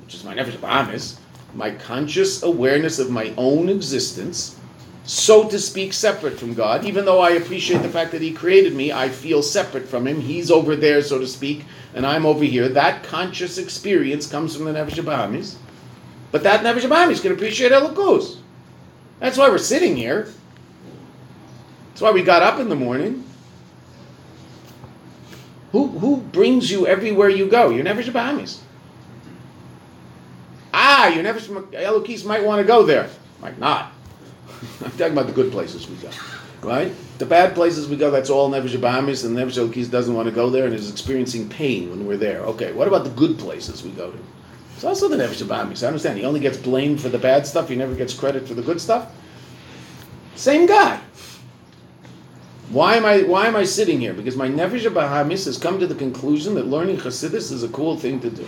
[0.03, 1.19] which is my Nefesh Bahamis,
[1.55, 4.56] my conscious awareness of my own existence,
[5.07, 6.85] so to speak, separate from God.
[6.85, 10.21] Even though I appreciate the fact that He created me, I feel separate from Him.
[10.21, 11.65] He's over there, so to speak,
[11.95, 12.69] and I'm over here.
[12.69, 15.57] That conscious experience comes from the Nefesh.
[16.33, 18.39] But that Nefesh can appreciate Elokus.
[19.21, 20.29] That's why we're sitting here.
[21.89, 23.25] That's why we got up in the morning.
[25.73, 27.71] Who, who brings you everywhere you go?
[27.71, 28.59] Your Nefesh Bahamis.
[30.73, 33.09] ah, your nefesh elokis might want to go there.
[33.41, 33.93] Might not.
[34.85, 36.11] I'm talking about the good places we go,
[36.63, 36.93] right?
[37.19, 40.67] The bad places we go, that's all nefesh and nefesh doesn't want to go there
[40.67, 42.41] and is experiencing pain when we're there.
[42.41, 44.19] Okay, what about the good places we go to?
[44.75, 45.51] It's also the nefesh.
[45.51, 46.19] I understand.
[46.19, 47.69] He only gets blamed for the bad stuff.
[47.69, 49.11] He never gets credit for the good stuff.
[50.35, 51.01] Same guy.
[52.69, 54.13] Why am I why am I sitting here?
[54.13, 57.97] Because my nefesh bahamis has come to the conclusion that learning Chassidus is a cool
[57.97, 58.47] thing to do.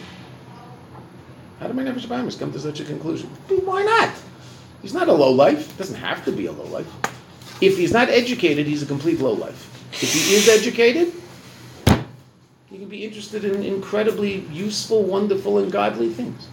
[1.60, 3.28] How did my nefesh bahamis come to such a conclusion?
[3.64, 4.14] Why not?
[4.82, 5.76] He's not a low life.
[5.76, 6.86] Doesn't have to be a low life.
[7.60, 9.74] If he's not educated, he's a complete low life.
[9.92, 11.12] If he is educated,
[12.70, 16.46] he can be interested in incredibly useful, wonderful, and godly things.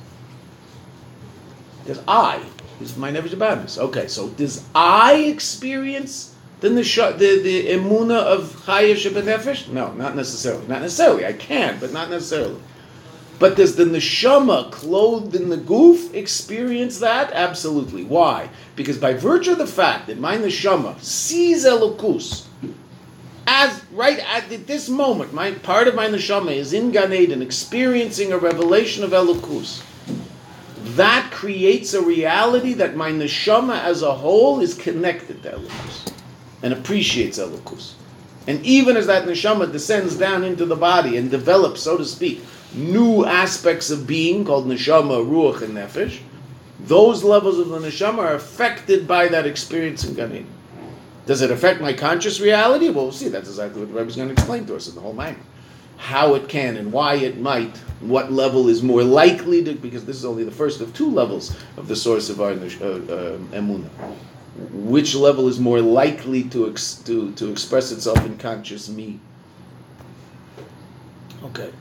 [1.84, 2.42] Because I
[2.82, 3.78] is my nefesh bahamis.
[3.78, 9.68] Okay, so does I experience the nesha, the the emuna of chaya nefesh?
[9.70, 10.66] No, not necessarily.
[10.68, 11.26] Not necessarily.
[11.26, 12.60] I can, but not necessarily.
[13.38, 17.32] But does the neshama clothed in the goof experience that?
[17.34, 18.04] Absolutely.
[18.04, 18.50] Why?
[18.76, 22.46] Because by virtue of the fact that my neshama sees elokus,
[23.48, 28.32] as right at this moment, my part of my neshama is in Gan Eden, experiencing
[28.32, 29.84] a revelation of elokus.
[30.96, 36.14] That creates a reality that my neshama as a whole is connected to elokus
[36.64, 37.94] and appreciates elokus.
[38.48, 42.44] And even as that neshama descends down into the body and develops, so to speak,
[42.76, 46.20] new aspects of being called neshama, ruach, and nefesh,
[46.82, 50.48] those levels of the neshama are affected by that experience in Gan Eden.
[51.26, 52.90] Does it affect my conscious reality?
[52.90, 53.30] Well, we'll see.
[53.30, 55.38] That's exactly what the Rebbe is going to explain to us in the whole mind.
[55.98, 60.18] How it can and why it might, what level is more likely to, because this
[60.18, 63.90] is only the first of two levels of the source of our uh, uh, emunah.
[64.72, 69.20] Which level is more likely to, ex, to, to express itself in conscious me?
[71.44, 71.72] Okay.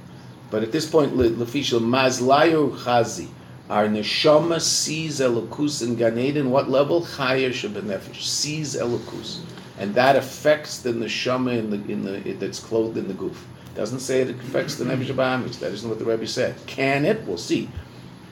[0.54, 3.26] But at this point, lefishal mazlayu chazi,
[3.68, 6.48] our neshama sees elokus in Gan.
[6.48, 7.02] What level?
[7.02, 9.40] Chaya shebenefesh sees elokus,
[9.80, 13.44] and that affects the neshama in the in the that's clothed in the goof.
[13.74, 15.58] Doesn't say it affects the nefesh ba'amish.
[15.58, 16.54] That isn't what the Rebbe said.
[16.68, 17.26] Can it?
[17.26, 17.68] We'll see.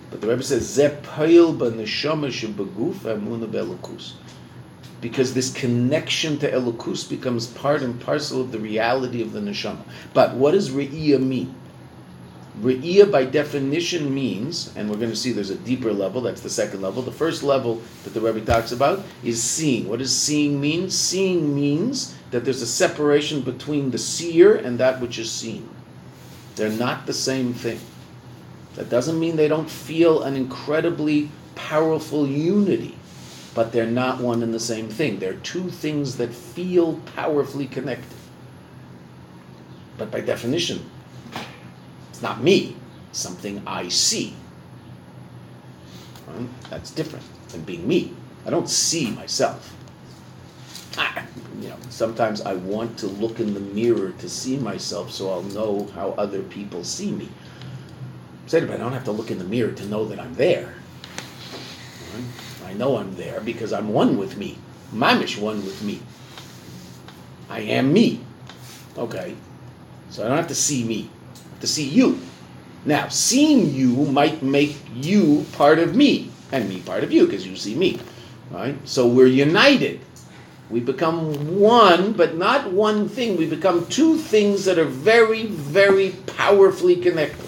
[0.08, 4.12] But the Rebbe says zepayil b'neshama shebeguf amuna belokus.
[5.00, 9.82] Because this connection to Elokus becomes part and parcel of the reality of the neshama.
[10.14, 11.56] But what does Re'iyah mean?
[12.62, 16.50] Re'iyah by definition means, and we're going to see there's a deeper level, that's the
[16.50, 17.02] second level.
[17.02, 19.88] The first level that the Rebbe talks about is seeing.
[19.88, 20.88] What does seeing mean?
[20.88, 25.68] Seeing means that there's a separation between the seer and that which is seen.
[26.54, 27.80] They're not the same thing.
[28.76, 32.96] That doesn't mean they don't feel an incredibly powerful unity,
[33.56, 35.18] but they're not one and the same thing.
[35.18, 38.16] They're two things that feel powerfully connected.
[39.98, 40.88] But by definition,
[42.22, 42.76] not me,
[43.12, 44.34] something I see.
[46.26, 46.48] Right?
[46.70, 48.14] That's different than being me.
[48.46, 49.74] I don't see myself.
[50.96, 51.24] I,
[51.60, 55.42] you know, sometimes I want to look in the mirror to see myself so I'll
[55.42, 57.28] know how other people see me.
[58.46, 60.74] Said, but I don't have to look in the mirror to know that I'm there.
[62.14, 62.24] Right?
[62.66, 64.58] I know I'm there because I'm one with me.
[64.92, 66.00] Mamish one with me.
[67.48, 68.20] I am me.
[68.98, 69.34] Okay.
[70.10, 71.08] So I don't have to see me
[71.62, 72.20] to see you.
[72.84, 77.46] Now, seeing you might make you part of me, and me part of you, because
[77.46, 77.98] you see me.
[78.50, 78.76] Right?
[78.84, 80.00] So we're united.
[80.68, 83.36] We become one, but not one thing.
[83.36, 87.46] We become two things that are very, very powerfully connected.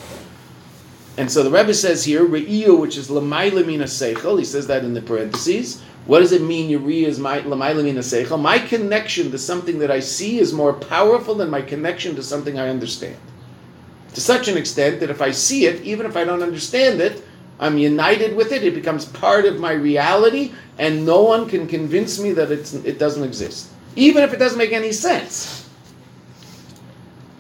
[1.17, 4.85] And so the Rebbe says here, Re'iyu, which is Lamaila Mina Seichel, he says that
[4.85, 5.83] in the parentheses.
[6.07, 8.41] What does it mean, Uriah is Lamaila Mina Seichel?
[8.41, 12.59] My connection to something that I see is more powerful than my connection to something
[12.59, 13.17] I understand
[14.15, 17.25] to such an extent that if I see it, even if I don't understand it,
[17.61, 18.65] I'm united with it.
[18.65, 22.99] It becomes part of my reality, and no one can convince me that it's, it
[22.99, 25.69] doesn't exist, even if it doesn't make any sense.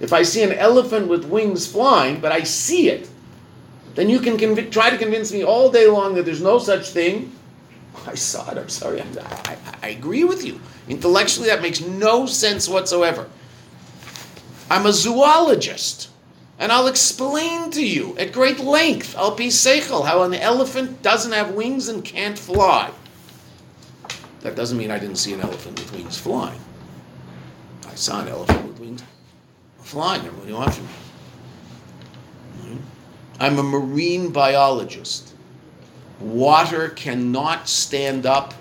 [0.01, 3.09] If I see an elephant with wings flying, but I see it,
[3.95, 6.91] then you can conv- try to convince me all day long that there's no such
[6.91, 7.33] thing.
[8.07, 8.59] I saw it.
[8.59, 9.01] I'm sorry.
[9.01, 10.61] I, I, I agree with you.
[10.89, 13.31] Intellectually, that makes no sense whatsoever.
[14.69, 16.11] I'm a zoologist.
[16.59, 21.33] And I'll explain to you at great length, I'll be seichel, how an elephant doesn't
[21.33, 22.91] have wings and can't fly.
[24.41, 26.61] That doesn't mean I didn't see an elephant with wings flying.
[27.89, 29.03] I saw an elephant with wings
[29.79, 30.23] flying.
[30.53, 30.91] Want from me?
[32.61, 32.77] Hmm?
[33.41, 35.35] I'm a marine biologist.
[36.21, 38.55] Water cannot stand up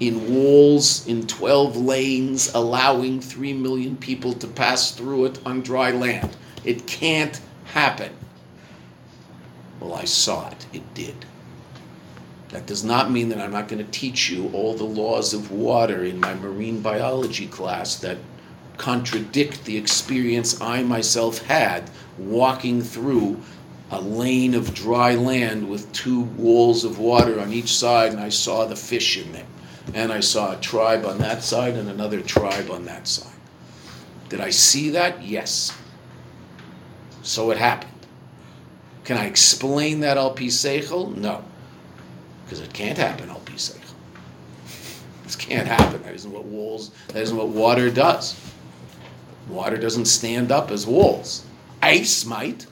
[0.00, 5.90] in walls in 12 lanes, allowing 3 million people to pass through it on dry
[5.90, 6.36] land.
[6.66, 8.12] It can't happen.
[9.80, 10.66] Well, I saw it.
[10.72, 11.24] It did.
[12.50, 15.50] That does not mean that I'm not going to teach you all the laws of
[15.50, 18.18] water in my marine biology class that
[18.76, 23.40] contradict the experience I myself had walking through
[23.90, 28.28] a lane of dry land with two walls of water on each side, and I
[28.28, 29.46] saw the fish in them.
[29.94, 33.32] And I saw a tribe on that side and another tribe on that side.
[34.28, 35.22] Did I see that?
[35.22, 35.72] Yes.
[37.26, 37.92] So it happened.
[39.02, 41.14] Can I explain that al seichel?
[41.16, 41.44] No.
[42.44, 43.80] Because it can't happen al seichel.
[45.24, 46.00] This can't happen.
[46.04, 48.40] That isn't what walls, that isn't what water does.
[49.48, 51.44] Water doesn't stand up as walls.
[51.82, 52.66] Ice might.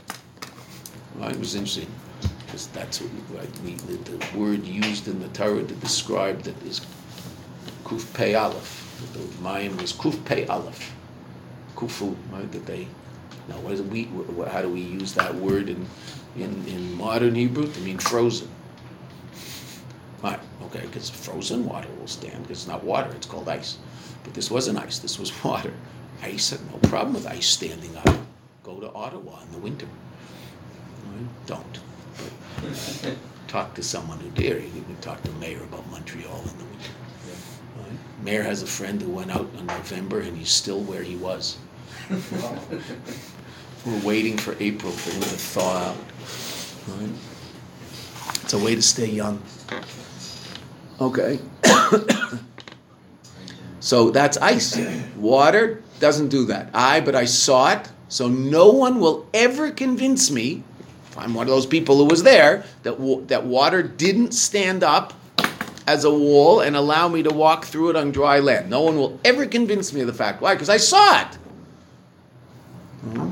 [1.17, 1.91] Well, it was interesting
[2.47, 3.11] because that's what
[3.65, 6.81] we, we, the word used in the Torah to describe that is
[7.85, 9.11] kuf pei aleph.
[9.15, 10.95] The Mayim was kuf pei aleph.
[11.75, 12.51] Kufu, right?
[12.53, 12.87] That they.
[13.49, 14.05] Now, what is we?
[14.49, 15.86] How do we use that word in,
[16.36, 18.49] in, in modern Hebrew to mean frozen?
[20.22, 20.40] Right.
[20.62, 22.42] Okay, because frozen water will stand.
[22.42, 23.78] Because it's not water; it's called ice.
[24.24, 24.99] But this wasn't ice.
[24.99, 25.72] This was water.
[26.22, 28.16] Ice had no problem with ice standing up.
[28.62, 29.86] Go to Ottawa in the winter.
[31.47, 31.78] Don't.
[32.62, 33.16] But
[33.49, 34.59] talk to someone who dare.
[34.59, 36.90] You can talk to the Mayor about Montreal in the winter.
[37.76, 37.99] Right?
[38.22, 41.59] Mayor has a friend who went out in November and he's still where he was.
[43.87, 45.97] We're waiting for April for him to thaw out.
[46.89, 47.11] Right?
[48.43, 49.43] It's a way to stay young.
[51.01, 51.39] Okay.
[53.80, 54.78] so that's ice.
[55.16, 56.70] Water doesn't do that.
[56.72, 57.91] I, but I saw it.
[58.09, 60.62] So no one will ever convince me
[61.14, 65.14] if I'm one of those people who was there, that, that water didn't stand up
[65.87, 68.68] as a wall and allow me to walk through it on dry land.
[68.68, 70.41] No one will ever convince me of the fact.
[70.41, 70.55] Why?
[70.55, 71.39] Because I saw it.
[73.07, 73.30] Mm-hmm.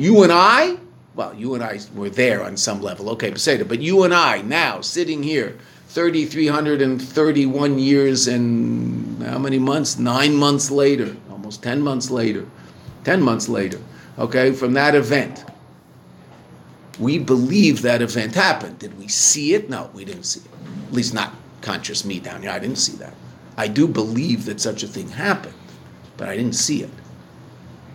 [0.00, 0.78] You and I,
[1.14, 4.40] well, you and I were there on some level, okay, Peseda, but you and I
[4.40, 9.98] now sitting here, 3,331 years and how many months?
[9.98, 12.46] Nine months later, almost 10 months later,
[13.04, 13.78] 10 months later,
[14.18, 15.44] okay, from that event
[16.98, 18.78] we believe that event happened.
[18.78, 19.68] Did we see it?
[19.68, 20.50] No, we didn't see it.
[20.86, 22.52] At least not conscious me down here.
[22.52, 23.12] I didn't see that.
[23.58, 25.54] I do believe that such a thing happened,
[26.16, 26.90] but I didn't see it.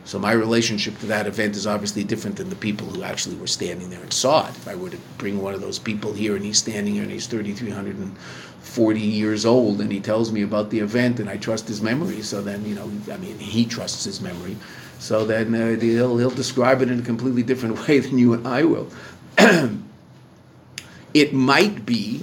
[0.06, 3.48] So my relationship to that event is obviously different than the people who actually were
[3.48, 4.56] standing there and saw it.
[4.56, 7.12] If I were to bring one of those people here and he's standing here and
[7.12, 11.82] he's 3,340 years old and he tells me about the event and I trust his
[11.82, 14.58] memory, so then, you know, I mean, he trusts his memory.
[15.00, 18.48] So then uh, he'll, he'll describe it in a completely different way than you and
[18.48, 18.88] I will.
[21.16, 22.22] it might be,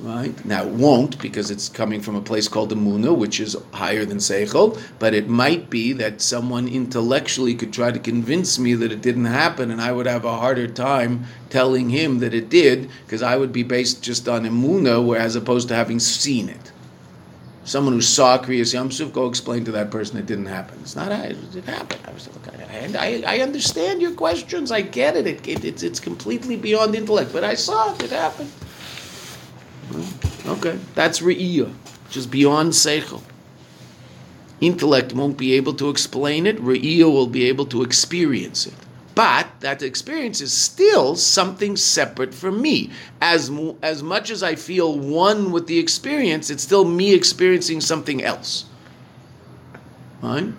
[0.00, 0.44] right?
[0.44, 4.18] Now it won't because it's coming from a place called Amuna, which is higher than
[4.18, 9.02] Seichel, but it might be that someone intellectually could try to convince me that it
[9.02, 13.22] didn't happen and I would have a harder time telling him that it did because
[13.22, 14.44] I would be based just on
[15.06, 16.72] where as opposed to having seen it
[17.68, 20.78] someone who saw Kriyas Yamsuf, go explain to that person it didn't happen.
[20.80, 22.00] It's not, I, it happened.
[22.06, 22.28] I was
[22.96, 24.72] I, I, I understand your questions.
[24.72, 25.26] I get it.
[25.26, 25.64] It, it.
[25.64, 28.02] It's, it's completely beyond intellect, but I saw it.
[28.02, 28.50] It happened.
[30.48, 31.72] Okay, that's Re'iyah,
[32.08, 33.22] just beyond Seichel.
[34.60, 36.56] Intellect won't be able to explain it.
[36.56, 38.74] Re'iyah will be able to experience it.
[39.14, 42.90] But that experience is still something separate from me.
[43.20, 43.50] As,
[43.82, 48.64] as much as I feel one with the experience, it's still me experiencing something else.
[50.22, 50.52] Right?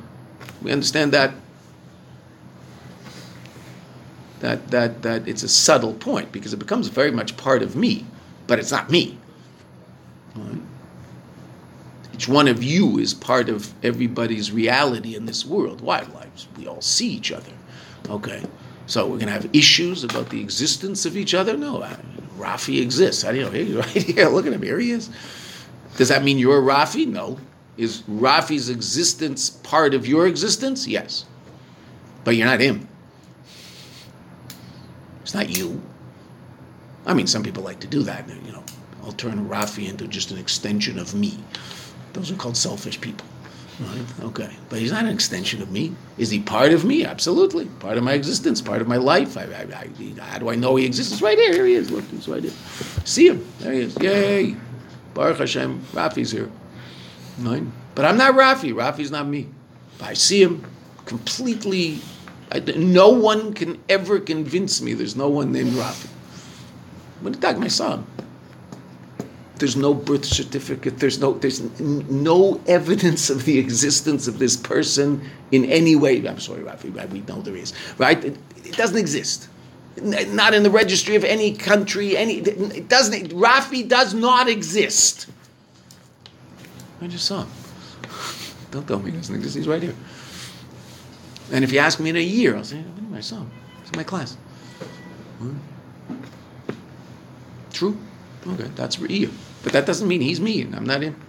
[0.62, 1.34] We understand that
[4.40, 8.06] that that that it's a subtle point because it becomes very much part of me,
[8.48, 9.19] but it's not me.
[12.14, 15.82] Each one of you is part of everybody's reality in this world.
[15.82, 16.06] Why?
[16.58, 17.52] We all see each other.
[18.10, 18.44] Okay.
[18.88, 21.56] So we're going to have issues about the existence of each other?
[21.56, 21.80] No.
[22.38, 23.24] Rafi exists.
[23.24, 23.52] I don't know?
[23.52, 24.28] He's right here.
[24.28, 24.64] Look at him.
[24.64, 25.10] Here he is.
[25.96, 27.08] Does that mean you're Rafi?
[27.08, 27.38] No.
[27.78, 30.88] Is Rafi's existence part of your existence?
[30.88, 31.26] Yes.
[32.24, 32.88] But you're not him.
[35.22, 35.82] It's not you.
[37.06, 38.28] I mean, some people like to do that.
[38.28, 38.59] You know,
[39.10, 41.36] I'll turn Rafi into just an extension of me.
[42.14, 43.26] Those are called selfish people.
[43.80, 44.06] Right?
[44.22, 44.52] Okay.
[44.70, 45.96] But he's not an extension of me.
[46.20, 47.06] Is he part of me?
[47.06, 47.66] Absolutely.
[47.80, 49.36] Part of my existence, part of my life.
[49.36, 51.12] I, I, I, how do I know he exists?
[51.12, 51.52] He's right here.
[51.54, 51.90] Here he is.
[51.90, 52.54] Look, he's right here.
[53.04, 53.44] See him.
[53.58, 53.98] There he is.
[54.00, 54.56] Yay.
[55.16, 55.82] Baruch Hashem.
[55.94, 56.52] Rafi's here.
[57.40, 57.64] Right?
[57.96, 58.74] But I'm not Rafi.
[58.74, 59.48] Rafi's not me.
[59.98, 60.64] But I see him
[61.08, 62.00] completely.
[62.52, 66.10] I, no one can ever convince me there's no one named Rafi.
[67.22, 68.06] When did my son?
[69.60, 71.00] There's no birth certificate.
[71.00, 76.26] There's no there's no evidence of the existence of this person in any way.
[76.26, 77.74] I'm sorry, Rafi, we know there is.
[77.98, 78.24] Right?
[78.24, 79.50] It, it doesn't exist.
[79.98, 82.16] n- not in the registry of any country.
[82.18, 83.32] Any it doesn't.
[83.32, 85.28] Rafi does not exist.
[87.02, 87.50] I just saw him.
[88.72, 89.56] Don't tell me he doesn't exist.
[89.56, 89.96] He's right here.
[91.52, 92.84] And if you ask me in a year, I'll say,
[93.14, 93.52] I saw him.
[93.86, 94.38] In my class.
[97.74, 97.98] True.
[98.54, 99.32] Okay, that's Re'iyah.
[99.64, 101.20] But that doesn't mean he's me and I'm not him.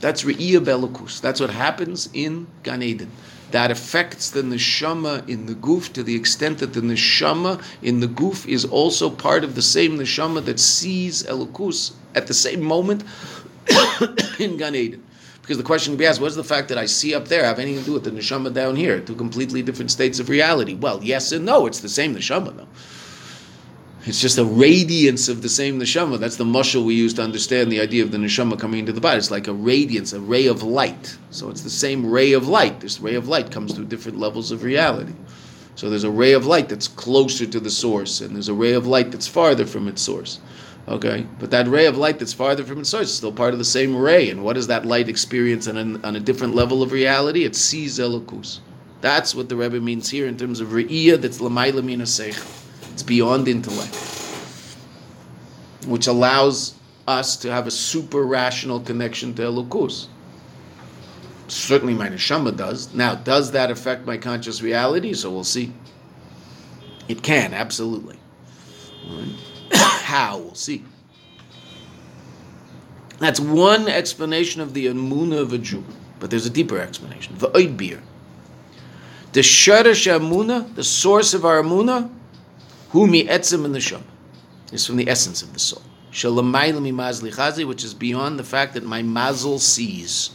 [0.00, 1.20] That's Re'iyah Belukus.
[1.20, 3.10] That's what happens in Gan Eden.
[3.50, 8.06] That affects the neshama in the goof to the extent that the neshama in the
[8.06, 13.04] goof is also part of the same neshama that sees Elukus at the same moment
[14.38, 15.02] in Gan Eden.
[15.40, 17.42] Because the question can be asked, what does the fact that I see up there
[17.42, 19.00] have anything to do with the neshama down here?
[19.00, 20.74] Two completely different states of reality.
[20.74, 21.64] Well, yes and no.
[21.64, 22.68] It's the same neshama, though.
[24.08, 26.18] It's just a radiance of the same neshama.
[26.18, 29.02] That's the mushal we use to understand the idea of the neshama coming into the
[29.02, 29.18] body.
[29.18, 31.18] It's like a radiance, a ray of light.
[31.30, 32.80] So it's the same ray of light.
[32.80, 35.12] This ray of light comes through different levels of reality.
[35.74, 38.72] So there's a ray of light that's closer to the source, and there's a ray
[38.72, 40.40] of light that's farther from its source.
[40.88, 43.58] Okay, but that ray of light that's farther from its source is still part of
[43.58, 44.30] the same ray.
[44.30, 47.44] And what does that light experience on a, on a different level of reality?
[47.44, 48.60] It sees elokus.
[49.02, 51.20] That's what the Rebbe means here in terms of re'iyah.
[51.20, 52.67] That's l'mayla mina seichel.
[52.98, 53.94] It's beyond intellect,
[55.86, 56.74] which allows
[57.06, 60.08] us to have a super rational connection to elokus.
[61.46, 62.92] Certainly, my neshama does.
[62.92, 65.14] Now, does that affect my conscious reality?
[65.14, 65.72] So we'll see.
[67.06, 68.18] It can absolutely.
[69.08, 69.36] Right.
[69.74, 70.38] How?
[70.38, 70.84] We'll see.
[73.20, 75.84] That's one explanation of the Amunah of a Jew.
[76.18, 77.38] But there's a deeper explanation.
[77.38, 77.46] The
[77.76, 78.02] beer.
[79.34, 82.10] The Sharash Amunah, the source of our Amunah,
[82.90, 84.04] hu mi etzem in the Sham,
[84.72, 85.82] is from the essence of the soul.
[86.10, 90.30] Which is beyond the fact that my mazel sees.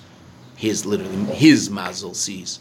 [0.56, 2.60] His, literally, his mazel sees.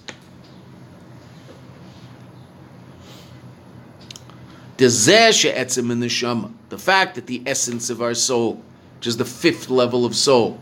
[4.78, 4.90] The
[6.78, 8.62] fact that the essence of our soul,
[8.96, 10.58] which is the fifth level of soul,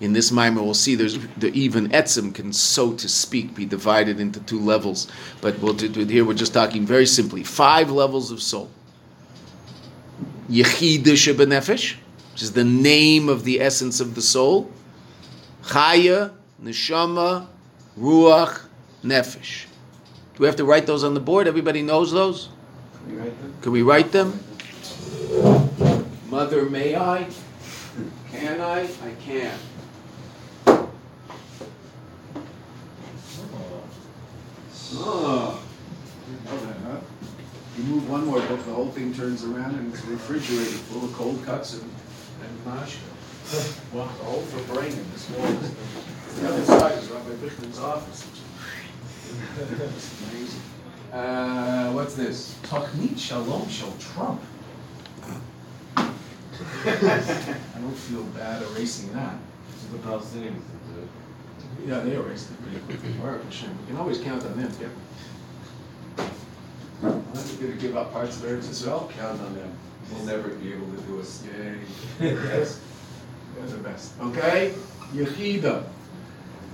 [0.00, 4.20] in this mimer we'll see there's the even etzem can, so to speak, be divided
[4.20, 5.08] into two levels.
[5.40, 8.70] But we'll do, here we're just talking very simply five levels of soul.
[10.48, 11.96] Yechida shebenefesh,
[12.32, 14.70] which is the name of the essence of the soul.
[15.64, 16.32] Chaya,
[16.62, 17.48] neshama,
[17.98, 18.62] ruach,
[19.04, 19.64] nefesh.
[20.34, 21.48] Do we have to write those on the board?
[21.48, 22.50] Everybody knows those.
[23.04, 23.54] Can we write them?
[23.62, 24.40] Can we write them?
[26.30, 27.26] Mother, may I?
[28.30, 28.82] Can I?
[28.82, 29.58] I can.
[35.10, 35.58] Oh.
[36.44, 37.00] Love that, huh?
[37.78, 41.14] You move one more book, the whole thing turns around and it's refrigerated, full of
[41.14, 41.90] cold cuts and,
[42.42, 42.98] and mash.
[43.94, 45.46] Wow, the whole for brain in this wall.
[45.46, 48.26] The other side is Rabbi Bichman's office.
[49.58, 50.60] It's amazing.
[51.10, 52.58] Uh, what's this?
[52.64, 54.42] Tachnit Shalom Shall Trump.
[55.96, 56.10] I
[57.80, 59.38] don't feel bad erasing that.
[59.92, 60.60] The Palestinians.
[61.86, 63.12] Yeah, they erased it pretty quickly.
[63.20, 63.76] Baruch Hashem.
[63.80, 66.28] We can always count on them, yeah.
[67.02, 67.22] I'm
[67.60, 69.70] gonna give up parts of Eretz Israel, count on them.
[70.12, 71.78] We'll never be able to do a Yay.
[72.20, 72.80] Yes.
[73.56, 74.12] They're the best.
[74.20, 74.74] Okay?
[75.12, 75.84] Yechida.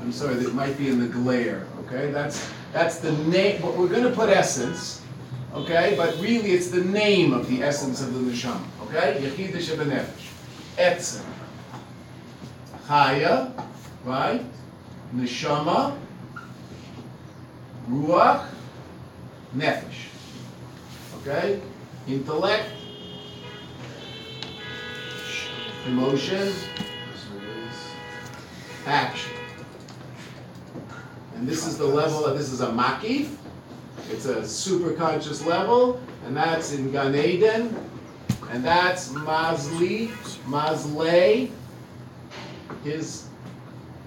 [0.00, 2.10] I'm sorry, that might be in the glare, okay?
[2.10, 5.02] That's, that's the name, but we're gonna put essence,
[5.54, 5.94] okay?
[5.96, 9.20] But really, it's the name of the essence of the neshama, okay?
[9.20, 10.30] Yechida shebenefesh.
[10.76, 11.24] Etzem.
[12.86, 13.52] Chaya,
[14.04, 14.44] right?
[15.14, 15.96] Neshama.
[17.88, 18.46] Ruach.
[19.56, 20.08] Nefesh.
[21.20, 21.60] Okay?
[22.08, 22.68] Intellect.
[25.86, 26.52] Emotion.
[28.86, 29.32] Action.
[31.36, 33.36] And this is the level, of this is a makif.
[34.10, 37.74] It's a super conscious level, and that's in Gan Eden.
[38.50, 40.08] And that's Mazli,
[40.46, 41.50] Mazlei,
[42.84, 43.26] his,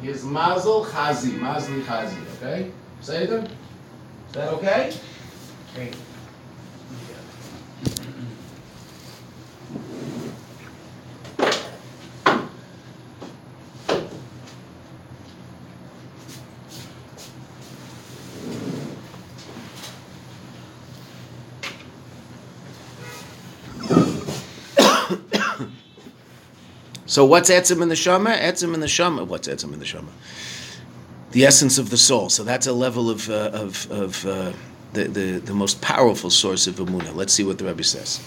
[0.01, 2.71] his Mazel Chazi, Mazli Chazi, okay?
[3.01, 3.45] Say them?
[3.45, 4.93] Is that okay?
[5.75, 5.95] Great.
[27.17, 28.29] So what's etzim in the shama?
[28.29, 29.23] Etzim in the shama.
[29.23, 30.11] What's etzim in the shama?
[31.31, 32.29] The essence of the soul.
[32.29, 34.53] So that's a level of uh, of, of uh,
[34.93, 37.15] the, the the most powerful source of emuna.
[37.15, 38.21] Let's see what the Rebbe says.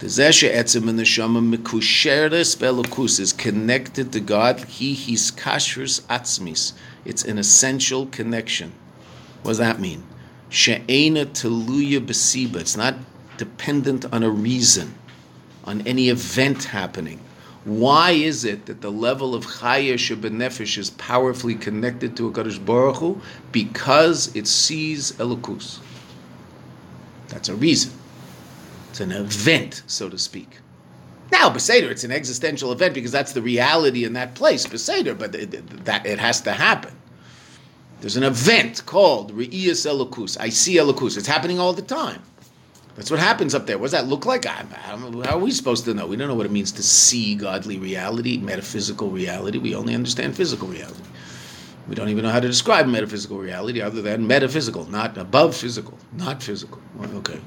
[0.00, 4.60] The zeshe etzim in the shama mikusheres belokus is connected to God.
[4.64, 6.74] He his kashrus atzmis.
[7.06, 8.74] It's an essential connection.
[9.44, 10.06] What does that mean?
[10.50, 12.56] She'ena teluya besiba.
[12.56, 12.96] It's not
[13.38, 14.94] dependent on a reason,
[15.64, 17.18] on any event happening.
[17.64, 22.64] Why is it that the level of chaya shebenefesh is powerfully connected to a Kadosh
[22.64, 23.20] Baruch Hu?
[23.52, 25.78] Because it sees elokus.
[27.28, 27.92] That's a reason.
[28.88, 30.58] It's an event, so to speak.
[31.30, 35.34] Now, Beseder, it's an existential event because that's the reality in that place, Beseder, but
[35.34, 36.96] it, it- that it has to happen.
[38.00, 40.38] There's an event called Re'iyas Elokus.
[40.40, 41.18] I see Elokus.
[41.18, 42.22] It's happening all the time.
[42.96, 43.78] That's what happens up there.
[43.78, 44.46] What does that look like?
[44.46, 44.96] I, I.
[44.96, 46.06] How are we supposed to know?
[46.06, 49.58] We don't know what it means to see godly reality, metaphysical reality.
[49.58, 51.02] We only understand physical reality.
[51.88, 55.98] We don't even know how to describe metaphysical reality other than metaphysical, not above physical,
[56.12, 56.80] not physical.
[56.96, 57.40] Well, okay.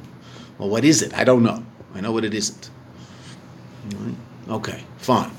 [0.58, 1.14] Well, what is it?
[1.14, 1.64] I don't know.
[1.94, 2.70] I know what it isn't.
[4.50, 5.32] Okay, fine.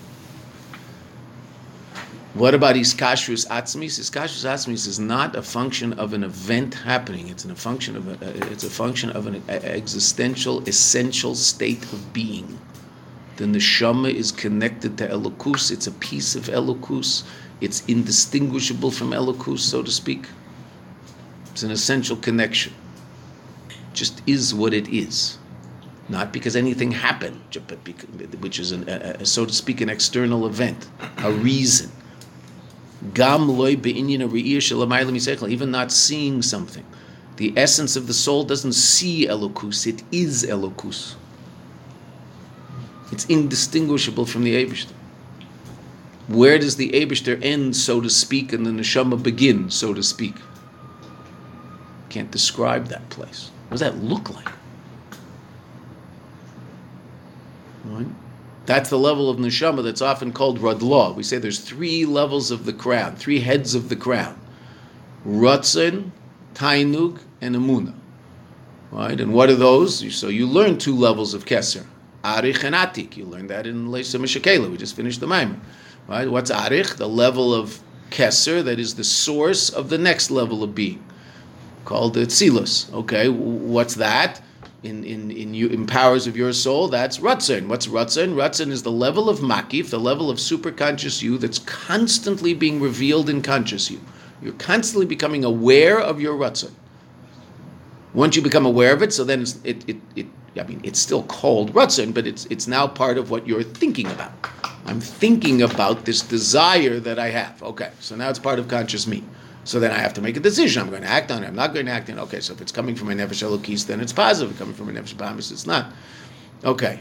[2.35, 4.01] What about iskashrus atzmis?
[4.01, 7.28] Iskashrus atzmis is not a function of an event happening.
[7.28, 12.59] It's a function of a, it's a function of an existential, essential state of being.
[13.37, 15.70] Then the neshama is connected to elokus.
[15.70, 17.22] It's a piece of elokus.
[17.61, 20.26] It's indistinguishable from elokus, so to speak.
[21.53, 22.72] It's an essential connection.
[23.93, 25.39] Just is what it is
[26.09, 27.41] not because anything happened,
[28.41, 30.87] which is, an, a, a, so to speak, an external event,
[31.18, 31.91] a reason.
[33.13, 36.85] Gam loy be'inyan even not seeing something.
[37.37, 41.17] The essence of the soul doesn't see elokus; it is elokus.
[43.13, 44.93] It's indistinguishable from the Abishter.
[46.29, 50.37] Where does the Abishter end, so to speak, and the neshama begin, so to speak?
[52.09, 53.51] Can't describe that place.
[53.69, 54.49] What does that look like?
[57.85, 58.07] Right?
[58.67, 61.15] That's the level of neshama that's often called radla.
[61.15, 64.41] We say there's three levels of the crown, three heads of the crown:
[65.27, 66.11] Ratzon,
[66.55, 67.95] Tainug, and Amuna.
[68.91, 69.21] Right?
[69.21, 70.15] And what are those?
[70.15, 71.87] So you learn two levels of Keser.
[72.23, 73.17] Arich and Atik.
[73.17, 74.71] You learned that in Leisa Mishakela.
[74.71, 75.59] We just finished the Maimer.
[76.09, 76.31] Right?
[76.31, 76.97] What's Arich?
[76.97, 81.05] The level of Keser that is the source of the next level of being
[81.85, 82.93] called the Tzilus.
[82.95, 84.41] Okay, what's that?
[84.85, 87.68] In in in you in powers of your soul, that's Ratzon.
[87.68, 88.35] What's Ratzon?
[88.35, 93.30] Ratzon is the level of Makif, the level of superconscious you that's constantly being revealed
[93.30, 93.99] in conscious you.
[94.43, 96.72] You're constantly becoming aware of your Ratzon.
[98.12, 100.26] Once you become aware of it, so then it's, it, it, it
[100.61, 104.07] I mean, it's still called Ratzon, but it's it's now part of what you're thinking
[104.09, 104.32] about.
[104.85, 107.62] I'm thinking about this desire that I have.
[107.62, 109.24] Okay, so now it's part of conscious me.
[109.65, 110.83] So then I have to make a decision.
[110.83, 111.47] I'm going to act on it.
[111.47, 112.23] I'm not going to act on it.
[112.23, 114.51] Okay, so if it's coming from a nefesh elokis, then it's positive.
[114.51, 115.91] If it's coming from a nefesh bahamis, it's not.
[116.62, 117.01] Okay.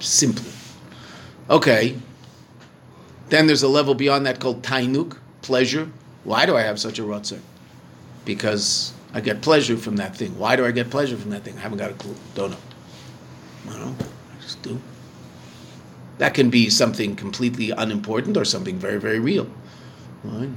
[0.00, 0.50] Simply.
[1.48, 1.96] Okay.
[3.28, 5.88] Then there's a level beyond that called tainug, pleasure.
[6.24, 7.40] Why do I have such a rotzer?
[8.24, 10.36] Because I get pleasure from that thing.
[10.38, 11.56] Why do I get pleasure from that thing?
[11.56, 12.16] I haven't got a clue.
[12.34, 12.56] Don't know.
[13.68, 14.06] I don't know.
[14.36, 14.80] I just do.
[16.18, 19.46] That can be something completely unimportant or something very, very real.
[20.24, 20.50] Right?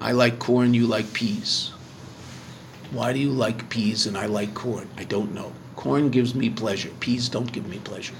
[0.00, 1.72] I like corn, you like peas.
[2.90, 4.88] Why do you like peas and I like corn?
[4.96, 5.52] I don't know.
[5.76, 6.90] Corn gives me pleasure.
[7.00, 8.14] Peas don't give me pleasure.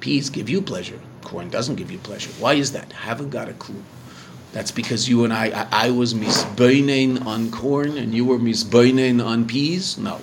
[0.00, 0.98] Peas give you pleasure.
[1.22, 2.30] Corn doesn't give you pleasure.
[2.38, 2.92] Why is that?
[2.92, 3.82] Haven't got a clue.
[4.52, 9.24] That's because you and I, I, I was misbeinen on corn and you were misbeinen
[9.24, 9.98] on peas?
[9.98, 10.20] No.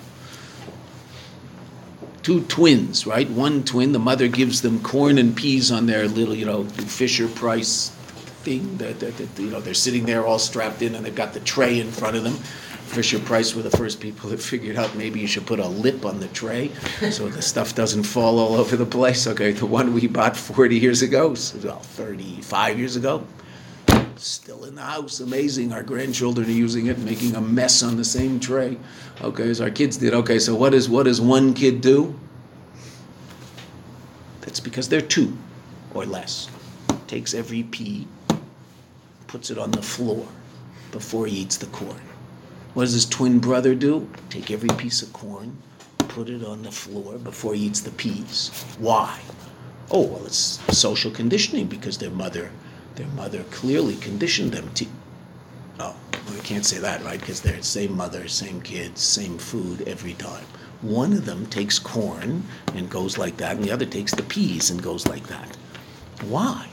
[2.23, 3.30] Two twins, right?
[3.30, 7.28] One twin, the mother gives them corn and peas on their little, you know, Fisher
[7.28, 7.94] Price
[8.45, 11.39] That, that, that, you know, they're sitting there all strapped in and they've got the
[11.39, 12.35] tray in front of them.
[12.85, 16.05] Fisher Price were the first people that figured out maybe you should put a lip
[16.05, 16.71] on the tray
[17.09, 19.25] so the stuff doesn't fall all over the place.
[19.25, 23.25] Okay, the one we bought 40 years ago, well, 35 years ago,
[24.15, 25.19] still in the house.
[25.19, 25.73] Amazing.
[25.73, 28.77] Our grandchildren are using it, making a mess on the same tray.
[29.21, 30.13] Okay, as our kids did.
[30.13, 32.17] Okay, so what is what does one kid do?
[34.41, 35.35] That's because they're two
[35.93, 36.49] or less.
[37.07, 38.07] Takes every pea,
[39.28, 40.26] puts it on the floor
[40.91, 42.01] before he eats the corn.
[42.73, 44.09] What does his twin brother do?
[44.30, 45.57] Take every piece of corn,
[45.97, 48.49] put it on the floor before he eats the peas.
[48.80, 49.19] Why?
[49.91, 52.51] Oh, well, it's social conditioning because their mother,
[52.95, 54.86] their mother clearly conditioned them to.
[55.80, 55.95] Oh,
[56.32, 57.19] we can't say that, right?
[57.19, 60.45] Because they're the same mother, same kids, same food every time.
[60.82, 64.69] One of them takes corn and goes like that, and the other takes the peas
[64.69, 65.55] and goes like that.
[66.23, 66.67] Why?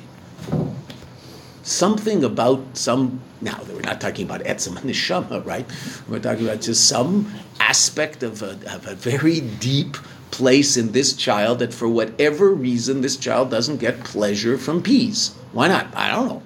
[1.62, 3.20] Something about some.
[3.40, 5.66] Now, we're not talking about etzem and neshama, right?
[6.08, 9.96] We're talking about just some aspect of a, of a very deep
[10.32, 15.34] place in this child that, for whatever reason, this child doesn't get pleasure from peas.
[15.52, 15.88] Why not?
[15.96, 16.42] I don't know.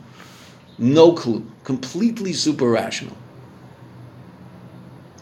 [0.78, 1.46] No clue.
[1.64, 3.16] Completely super rational.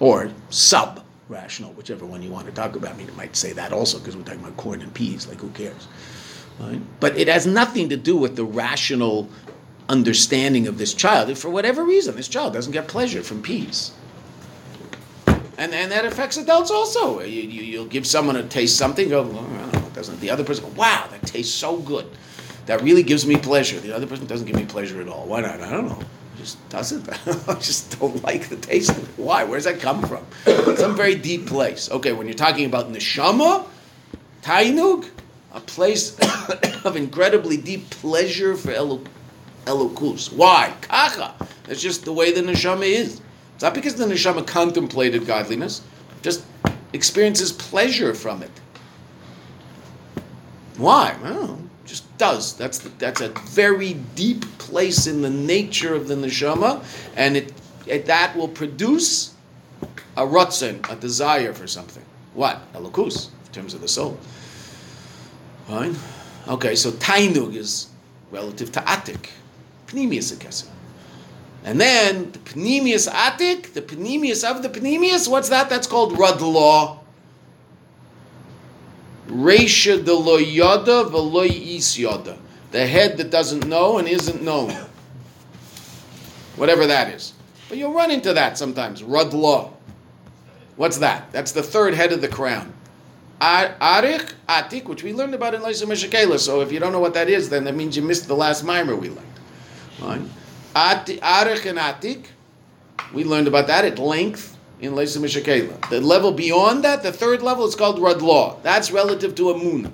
[0.01, 2.95] or sub rational, whichever one you want to talk about.
[2.95, 5.26] I mean, it might say that also because we're talking about corn and peas.
[5.28, 5.88] Like, who cares?
[6.59, 6.80] Right?
[7.01, 9.28] But it has nothing to do with the rational
[9.89, 11.37] understanding of this child.
[11.39, 13.93] For whatever reason, this child doesn't get pleasure from peas.
[15.57, 17.20] And, and that affects adults also.
[17.20, 20.20] You, you, you'll give someone a taste something, go, don't know, doesn't.
[20.20, 22.07] The other person, wow, that tastes so good.
[22.66, 23.78] That really gives me pleasure.
[23.78, 25.26] The other person doesn't give me pleasure at all.
[25.26, 25.61] Why not?
[25.61, 26.01] I don't know.
[26.01, 27.09] It just doesn't.
[27.49, 29.22] I just don't like the taste of it.
[29.22, 29.45] Why?
[29.45, 30.26] Where does that come from?
[30.76, 31.91] Some very deep place.
[31.91, 33.66] Okay, when you're talking about neshama,
[34.43, 35.09] tainug,
[35.53, 36.18] a place
[36.85, 39.05] of incredibly deep pleasure for Elo-
[39.65, 40.33] Elokus.
[40.33, 40.75] Why?
[40.81, 41.35] Kacha.
[41.65, 43.21] That's just the way the neshama is.
[43.55, 45.83] It's not because the neshama contemplated godliness,
[46.23, 46.45] just
[46.93, 48.51] experiences pleasure from it.
[50.77, 51.15] Why?
[51.23, 52.57] Well, just does.
[52.57, 56.85] That's the, that's a very deep place in the nature of the neshama,
[57.17, 57.53] and it,
[57.87, 59.35] it that will produce
[60.17, 62.05] a rutzen, a desire for something.
[62.35, 62.61] What?
[62.73, 64.19] Elokus, in terms of the soul.
[65.69, 65.97] Fine.
[66.49, 67.89] Okay, so tainug is
[68.31, 69.29] relative to atik,
[69.95, 70.68] pnimius akesem.
[71.64, 75.70] And then the pnimius atik, the pnimius of the pnimius, what's that?
[75.70, 76.99] That's called radla.
[79.28, 82.38] Reisha de lo yada v'lo is yada.
[82.70, 84.74] The head that doesn't know and isn't known.
[86.57, 87.32] Whatever that is.
[87.68, 89.03] But you'll run into that sometimes.
[89.03, 89.70] Radla.
[90.76, 91.32] What's that?
[91.32, 92.72] That's the third head of the crown.
[93.40, 96.38] Arich, Atik, which we learned about in Lysa Meshakela.
[96.38, 98.64] So if you don't know what that is, then that means you missed the last
[98.64, 99.34] mimer we learned.
[100.01, 100.20] Right?
[103.12, 105.88] We learned about that at length in Lysa Meshakela.
[105.88, 108.62] The level beyond that, the third level, is called Radla.
[108.62, 109.92] That's relative to Amun.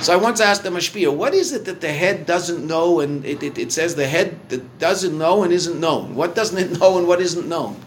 [0.00, 3.24] So I once asked the Mashpia, what is it that the head doesn't know and
[3.24, 6.14] it, it, it says the head that doesn't know and isn't known?
[6.14, 7.80] What doesn't it know and what isn't known?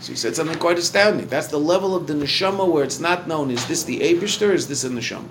[0.00, 1.28] So he said something quite astounding.
[1.28, 3.50] That's the level of the neshama where it's not known.
[3.50, 5.28] Is this the Abishter is this a neshama?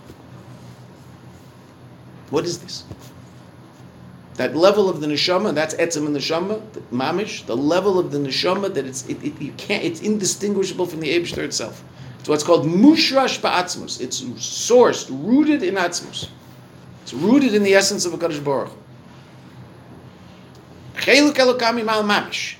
[2.30, 2.84] What is this?
[4.36, 8.18] That level of the neshama, that's etzem and neshama, the mamish, the level of the
[8.18, 11.84] neshama that it's it, it, you can't it's indistinguishable from the Abishter itself.
[12.20, 14.00] It's what's called mushrash ba'atzmus.
[14.00, 16.30] It's sourced, rooted in atzmus.
[17.04, 18.72] It's rooted in the essence of a Kadosh Baruch.
[20.96, 22.56] Cheluk elokami mal mamish.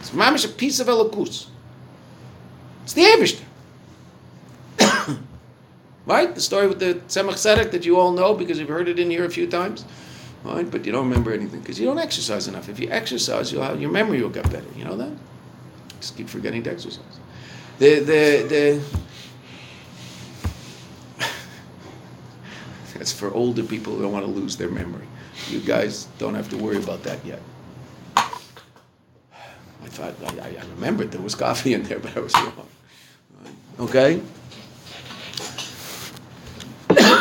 [0.00, 1.46] It's mamish a piece of elokus.
[2.82, 3.44] It's the Abishter.
[6.06, 6.34] Right?
[6.34, 9.10] The story with the Tzemach Tzedek that you all know because you've heard it in
[9.10, 9.84] here a few times.
[10.44, 10.68] Right?
[10.68, 12.68] But you don't remember anything because you don't exercise enough.
[12.68, 14.66] If you exercise, you'll have, your memory will get better.
[14.76, 15.12] You know that?
[16.00, 17.20] Just keep forgetting to exercise.
[17.78, 18.82] The, the,
[21.18, 21.26] the,
[22.98, 25.06] that's for older people who don't want to lose their memory.
[25.48, 27.40] You guys don't have to worry about that yet.
[28.16, 32.66] I thought I, I remembered there was coffee in there, but I was wrong.
[33.78, 34.20] Okay.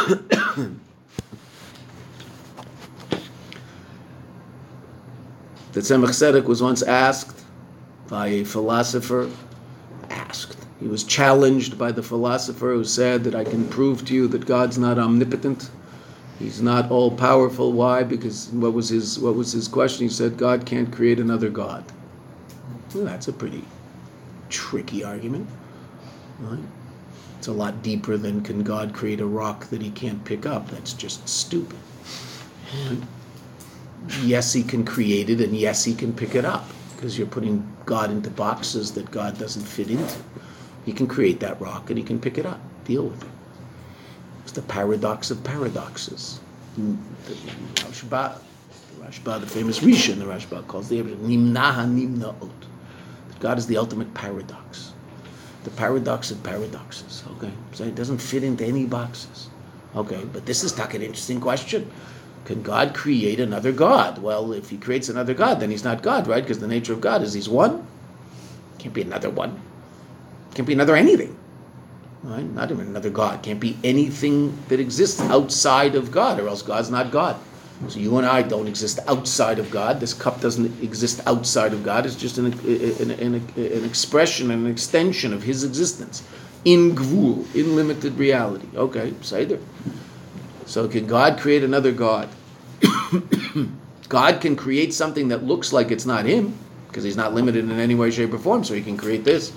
[0.08, 0.76] The
[5.74, 7.43] Tzemach Tzedek was once asked
[8.08, 9.30] by a philosopher.
[10.10, 10.58] Asked.
[10.80, 14.45] He was challenged by the philosopher who said that I can prove to you that
[14.45, 15.70] God's not omnipotent.
[16.39, 17.72] He's not all powerful.
[17.72, 18.04] Why?
[18.04, 20.08] Because what was his what was his question?
[20.08, 21.84] He said God can't create another God.
[22.95, 23.64] Well, that's a pretty
[24.49, 25.47] tricky argument.
[26.39, 26.60] Right?
[27.42, 30.70] It's a lot deeper than can God create a rock that he can't pick up?
[30.70, 31.80] That's just stupid.
[32.86, 33.08] And
[34.22, 37.68] yes, he can create it, and yes, he can pick it up because you're putting
[37.88, 40.20] God into boxes that God doesn't fit into.
[40.86, 43.30] He can create that rock and he can pick it up, deal with it.
[44.44, 46.39] It's the paradox of paradoxes.
[46.80, 47.34] Mm, the
[47.82, 48.38] Rashba,
[49.00, 52.52] the Rashba, the famous Rishon, the Rashba calls the Nimnaha Nimnaot.
[53.39, 54.94] God is the ultimate paradox.
[55.64, 57.24] The paradox of paradoxes.
[57.38, 59.47] Okay, so it doesn't fit into any boxes.
[59.95, 61.91] Okay, but this is like an interesting question.
[62.45, 64.18] Can God create another God?
[64.18, 66.43] Well, if He creates another God, then He's not God, right?
[66.43, 67.86] Because the nature of God is He's one.
[68.80, 69.62] Can't be another one.
[70.55, 71.38] Can't be another anything.
[72.24, 72.43] Right?
[72.43, 73.43] Not even another God.
[73.43, 77.39] Can't be anything that exists outside of God, or else God's not God.
[77.88, 80.00] So you and I don't exist outside of God.
[80.00, 82.06] This cup doesn't exist outside of God.
[82.06, 86.24] It's just an, an, an, an expression, an extension of His existence
[86.64, 88.68] in gvul, in limited reality.
[88.76, 89.60] Okay, there.
[90.66, 92.30] So can God create another God?
[94.10, 96.58] God can create something that looks like it's not Him
[96.88, 98.64] because He's not limited in any way, shape, or form.
[98.64, 99.52] So He can create this.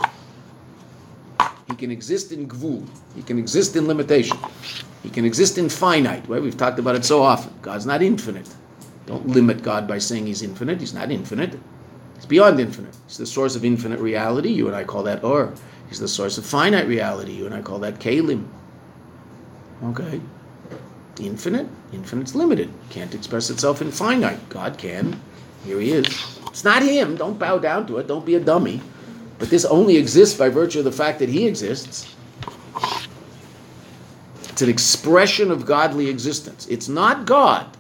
[1.68, 2.86] He can exist in gvul.
[3.16, 4.36] He can exist in limitation.
[5.02, 6.28] He can exist in finite.
[6.28, 6.42] Right?
[6.42, 7.52] We've talked about it so often.
[7.62, 8.48] God's not infinite.
[9.06, 10.80] Don't limit God by saying He's infinite.
[10.80, 11.58] He's not infinite.
[12.16, 12.96] It's beyond infinite.
[13.06, 14.50] He's the source of infinite reality.
[14.50, 15.52] You and I call that Or.
[15.88, 17.32] He's the source of finite reality.
[17.32, 18.46] You and I call that Kalim.
[19.84, 20.20] Okay.
[21.20, 21.68] Infinite.
[21.92, 22.70] Infinite's limited.
[22.90, 24.48] Can't express itself in finite.
[24.48, 25.20] God can.
[25.64, 26.06] Here he is.
[26.46, 27.16] It's not him.
[27.16, 28.06] Don't bow down to it.
[28.06, 28.80] Don't be a dummy.
[29.38, 32.14] But this only exists by virtue of the fact that he exists.
[34.48, 36.68] It's an expression of godly existence.
[36.68, 37.76] It's not God,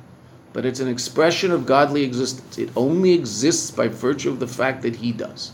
[0.52, 2.58] but it's an expression of godly existence.
[2.58, 5.52] It only exists by virtue of the fact that he does.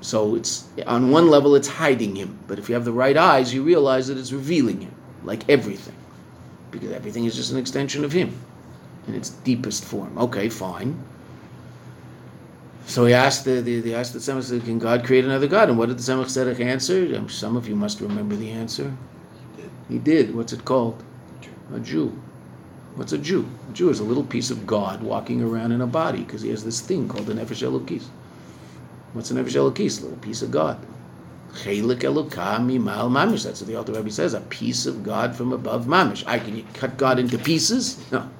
[0.00, 3.52] So it's on one level it's hiding him, but if you have the right eyes,
[3.52, 4.94] you realize that it's revealing him,
[5.24, 5.96] like everything,
[6.70, 8.38] because everything is just an extension of him
[9.08, 10.16] in its deepest form.
[10.16, 10.96] Okay, fine.
[12.86, 15.68] So he asked the, the, asked the Tzemach can God create another God?
[15.68, 17.28] And what did the Tzemach Tzedek answer?
[17.28, 18.96] Some of you must remember the answer.
[19.88, 20.34] He did.
[20.34, 21.02] What's it called?
[21.74, 22.16] A Jew.
[22.94, 23.46] What's a Jew?
[23.68, 26.50] A Jew is a little piece of God walking around in a body because he
[26.50, 28.04] has this thing called the Nefesh Elokis.
[29.12, 30.00] What's a Nefesh Elokis?
[30.00, 30.78] A little piece of God.
[31.54, 33.44] Chelik Elokami Mal Mamish.
[33.44, 34.32] That's what the Alter Rebbe says.
[34.32, 36.24] A piece of God from above Mamish.
[36.26, 37.98] I can cut God into pieces?
[38.12, 38.30] No.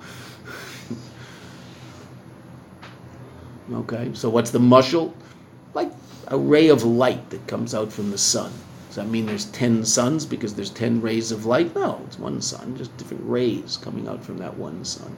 [3.72, 4.10] Okay.
[4.14, 5.12] So what's the mushal?
[5.74, 5.90] Like
[6.28, 8.52] a ray of light that comes out from the sun.
[8.88, 11.74] Does that mean there's 10 suns because there's 10 rays of light?
[11.74, 15.14] No, it's one sun, just different rays coming out from that one sun.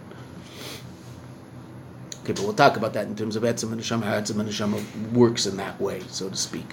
[2.25, 4.49] Okay, but we'll talk about that in terms of Etzim and Neshama, how Etzim and
[4.49, 6.67] Neshama works in that way, so to speak.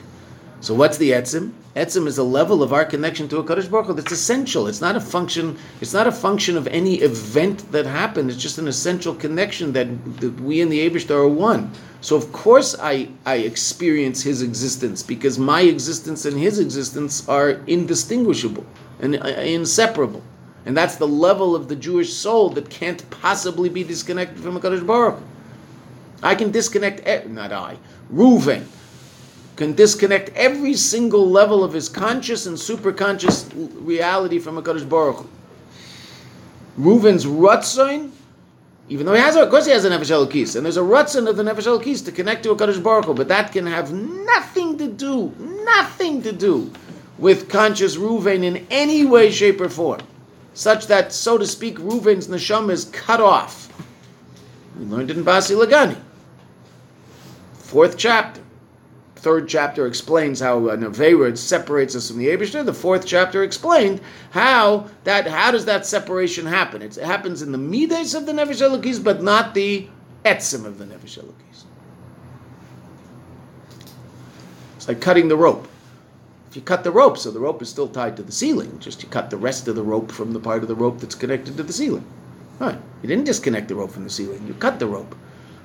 [0.65, 1.51] So what's the etzim?
[1.75, 4.65] Etzim is a level of our connection to a Kadosh Baruch Hu that's essential.
[4.65, 5.59] It's not a function.
[5.79, 8.31] It's not a function of any event that happened.
[8.31, 9.87] It's just an essential connection that,
[10.21, 11.71] that we and the Eibushter are one.
[12.01, 17.61] So of course I I experience His existence because my existence and His existence are
[17.67, 18.65] indistinguishable
[18.99, 20.23] and uh, inseparable.
[20.65, 24.59] And that's the level of the Jewish soul that can't possibly be disconnected from a
[24.59, 25.21] Kadosh Baruch.
[26.23, 27.05] I can disconnect.
[27.29, 27.77] Not I.
[28.11, 28.65] Reuven
[29.55, 33.49] can disconnect every single level of his conscious and superconscious
[33.85, 35.29] reality from a Kadosh Baruch Hu.
[36.77, 38.11] Reuven's Ratzon,
[38.89, 41.29] even though he has, of course, he has a Nefesh Elokis, and there's a Ratzon
[41.29, 43.93] of the Nefesh Elokis to connect to a Kadosh Baruch Hu, but that can have
[43.93, 45.33] nothing to do,
[45.63, 46.71] nothing to do
[47.17, 50.01] with conscious Reuven in any way, shape, or form,
[50.53, 53.71] such that, so to speak, Reuven's neshama is cut off.
[54.77, 55.97] We learned it in Basi Lagani,
[57.53, 58.41] fourth chapter
[59.25, 62.63] third chapter explains how uh, an Avera separates us from the Abishter.
[62.63, 63.99] The fourth chapter explained
[64.29, 66.83] how that how does that separation happen?
[66.83, 69.87] It's, it happens in the mides of the Nefesh Elokis, but not the
[70.23, 71.63] etzim of the Nefesh Elokis.
[74.75, 75.67] It's like cutting the rope.
[76.51, 79.01] If you cut the rope, so the rope is still tied to the ceiling, just
[79.01, 81.57] you cut the rest of the rope from the part of the rope that's connected
[81.57, 82.05] to the ceiling.
[82.59, 82.77] Right.
[83.01, 84.45] You didn't disconnect the rope from the ceiling.
[84.45, 85.15] You cut the rope.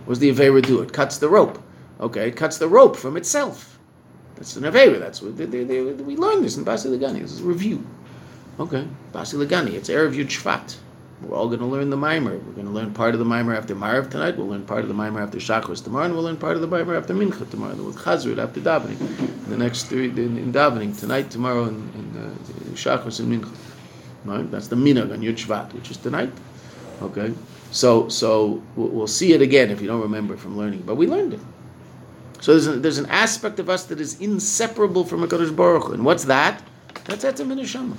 [0.06, 0.80] What does the Avera do?
[0.80, 1.62] It cuts the rope.
[2.00, 3.78] Okay, it cuts the rope from itself.
[4.36, 4.98] That's an Avera.
[4.98, 7.20] That's what they, they, they, we learned this in Basi Lagani.
[7.20, 7.86] This is review.
[8.58, 9.74] Okay, Basi Lagani.
[9.74, 10.76] It's Erev Yud Shvat.
[11.22, 12.38] We're all going to learn the mimer.
[12.38, 14.38] We're going to learn part of the mimer after Marav tonight.
[14.38, 16.66] We'll learn part of the mimer after Shachos tomorrow, and we'll learn part of the
[16.66, 17.74] mimer after Mincha tomorrow.
[17.74, 18.96] Then we'll Chazrit after davening.
[19.48, 23.54] The next three in, in davening tonight, tomorrow, and, and uh, and Mincha.
[24.24, 24.50] Right?
[24.50, 26.32] That's the minag on Yud Shvat, which is tonight.
[27.02, 27.32] Okay,
[27.70, 31.34] so so we'll see it again if you don't remember from learning, but we learned
[31.34, 31.40] it.
[32.40, 35.84] So there's, a, there's an aspect of us that is inseparable from a Kadosh Baruch
[35.84, 35.92] Hu.
[35.92, 36.62] And what's that?
[37.04, 37.96] That's Etzem and Neshama.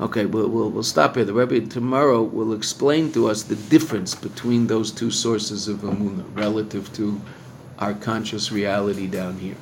[0.00, 1.24] Okay, we'll, we'll, we'll stop here.
[1.24, 6.24] The Rebbe tomorrow will explain to us the difference between those two sources of Amunah
[6.36, 7.20] relative to
[7.82, 9.56] our conscious reality down here.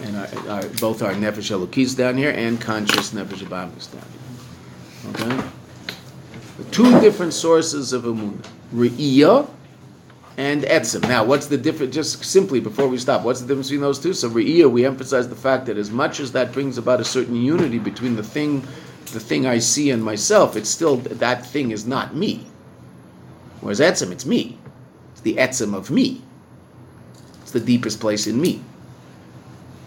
[0.00, 4.02] And our, our, both our Nefesh Elokis down here and conscious Nefesh Abamis down
[5.22, 5.36] here.
[5.36, 5.48] Okay?
[6.58, 8.44] The two different sources of Amunah.
[8.74, 9.48] Re'iyah
[10.38, 11.02] and Etzim.
[11.02, 11.94] Now, what's the difference?
[11.94, 14.12] Just simply before we stop, what's the difference between those two?
[14.12, 17.36] So, Re'iyah, we emphasize the fact that as much as that brings about a certain
[17.36, 18.66] unity between the thing,
[19.12, 22.44] the thing I see and myself, it's still that thing is not me.
[23.60, 24.58] Whereas Etzim, it's me.
[25.12, 26.22] It's the Etzim of me.
[27.46, 28.60] It's the deepest place in me.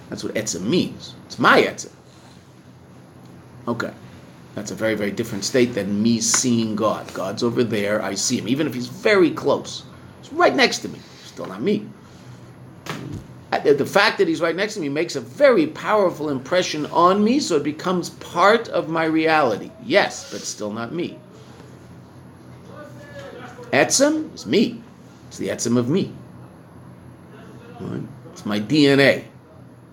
[0.09, 1.13] That's what etzim means.
[1.25, 1.91] It's my etzim.
[3.67, 3.91] Okay.
[4.55, 7.13] That's a very, very different state than me seeing God.
[7.13, 8.47] God's over there, I see him.
[8.47, 9.83] Even if he's very close.
[10.21, 10.99] He's right next to me.
[11.25, 11.85] Still not me.
[13.51, 17.41] The fact that he's right next to me makes a very powerful impression on me,
[17.41, 19.69] so it becomes part of my reality.
[19.83, 21.19] Yes, but still not me.
[23.73, 24.81] Etzim is me.
[25.27, 26.13] It's the etzim of me.
[27.79, 28.01] Right?
[28.31, 29.25] It's my DNA,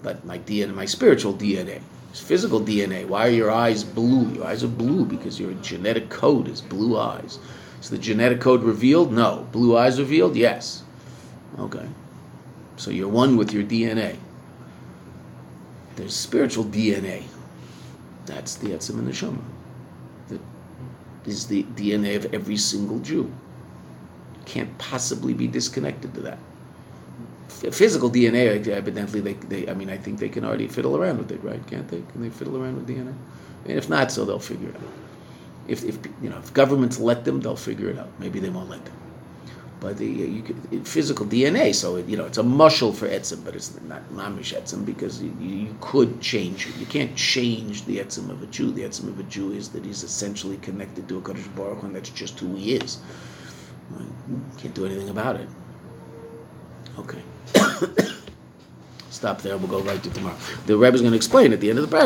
[0.03, 1.81] but my DNA, my spiritual DNA.
[2.11, 3.07] It's physical DNA.
[3.07, 4.33] Why are your eyes blue?
[4.33, 7.39] Your eyes are blue because your genetic code is blue eyes.
[7.81, 9.13] Is the genetic code revealed?
[9.13, 9.47] No.
[9.53, 10.35] Blue eyes revealed?
[10.35, 10.83] Yes.
[11.59, 11.87] Okay.
[12.77, 14.17] So you're one with your DNA.
[15.97, 17.25] There's spiritual DNA.
[18.27, 19.39] That's the Etzim and the Shema.
[20.29, 20.41] That
[21.25, 23.33] is the DNA of every single Jew.
[24.45, 26.39] Can't possibly be disconnected to that.
[27.49, 31.31] Physical DNA, evidently, they, they, I mean, I think they can already fiddle around with
[31.31, 31.65] it, right?
[31.67, 32.03] Can't they?
[32.13, 33.15] Can they fiddle around with DNA?
[33.65, 34.93] And if not, so they'll figure it out.
[35.69, 38.09] If, if you know, if governments let them, they'll figure it out.
[38.19, 38.95] Maybe they won't let them.
[39.81, 43.09] But the uh, you could, physical DNA, so it, you know, it's a mushel for
[43.09, 46.77] etzim, but it's not mamish etzim because you, you could change it.
[46.77, 48.73] You can't change the etzim of a Jew.
[48.73, 51.95] The etzim of a Jew is that he's essentially connected to a Kadosh Baruch and
[51.95, 52.99] that's just who he is.
[54.59, 55.49] Can't do anything about it.
[56.99, 57.23] Okay.
[59.11, 59.57] Stop there.
[59.57, 60.37] We'll go right to tomorrow.
[60.67, 62.05] The Rebbe is going to explain at the end of the paragraph.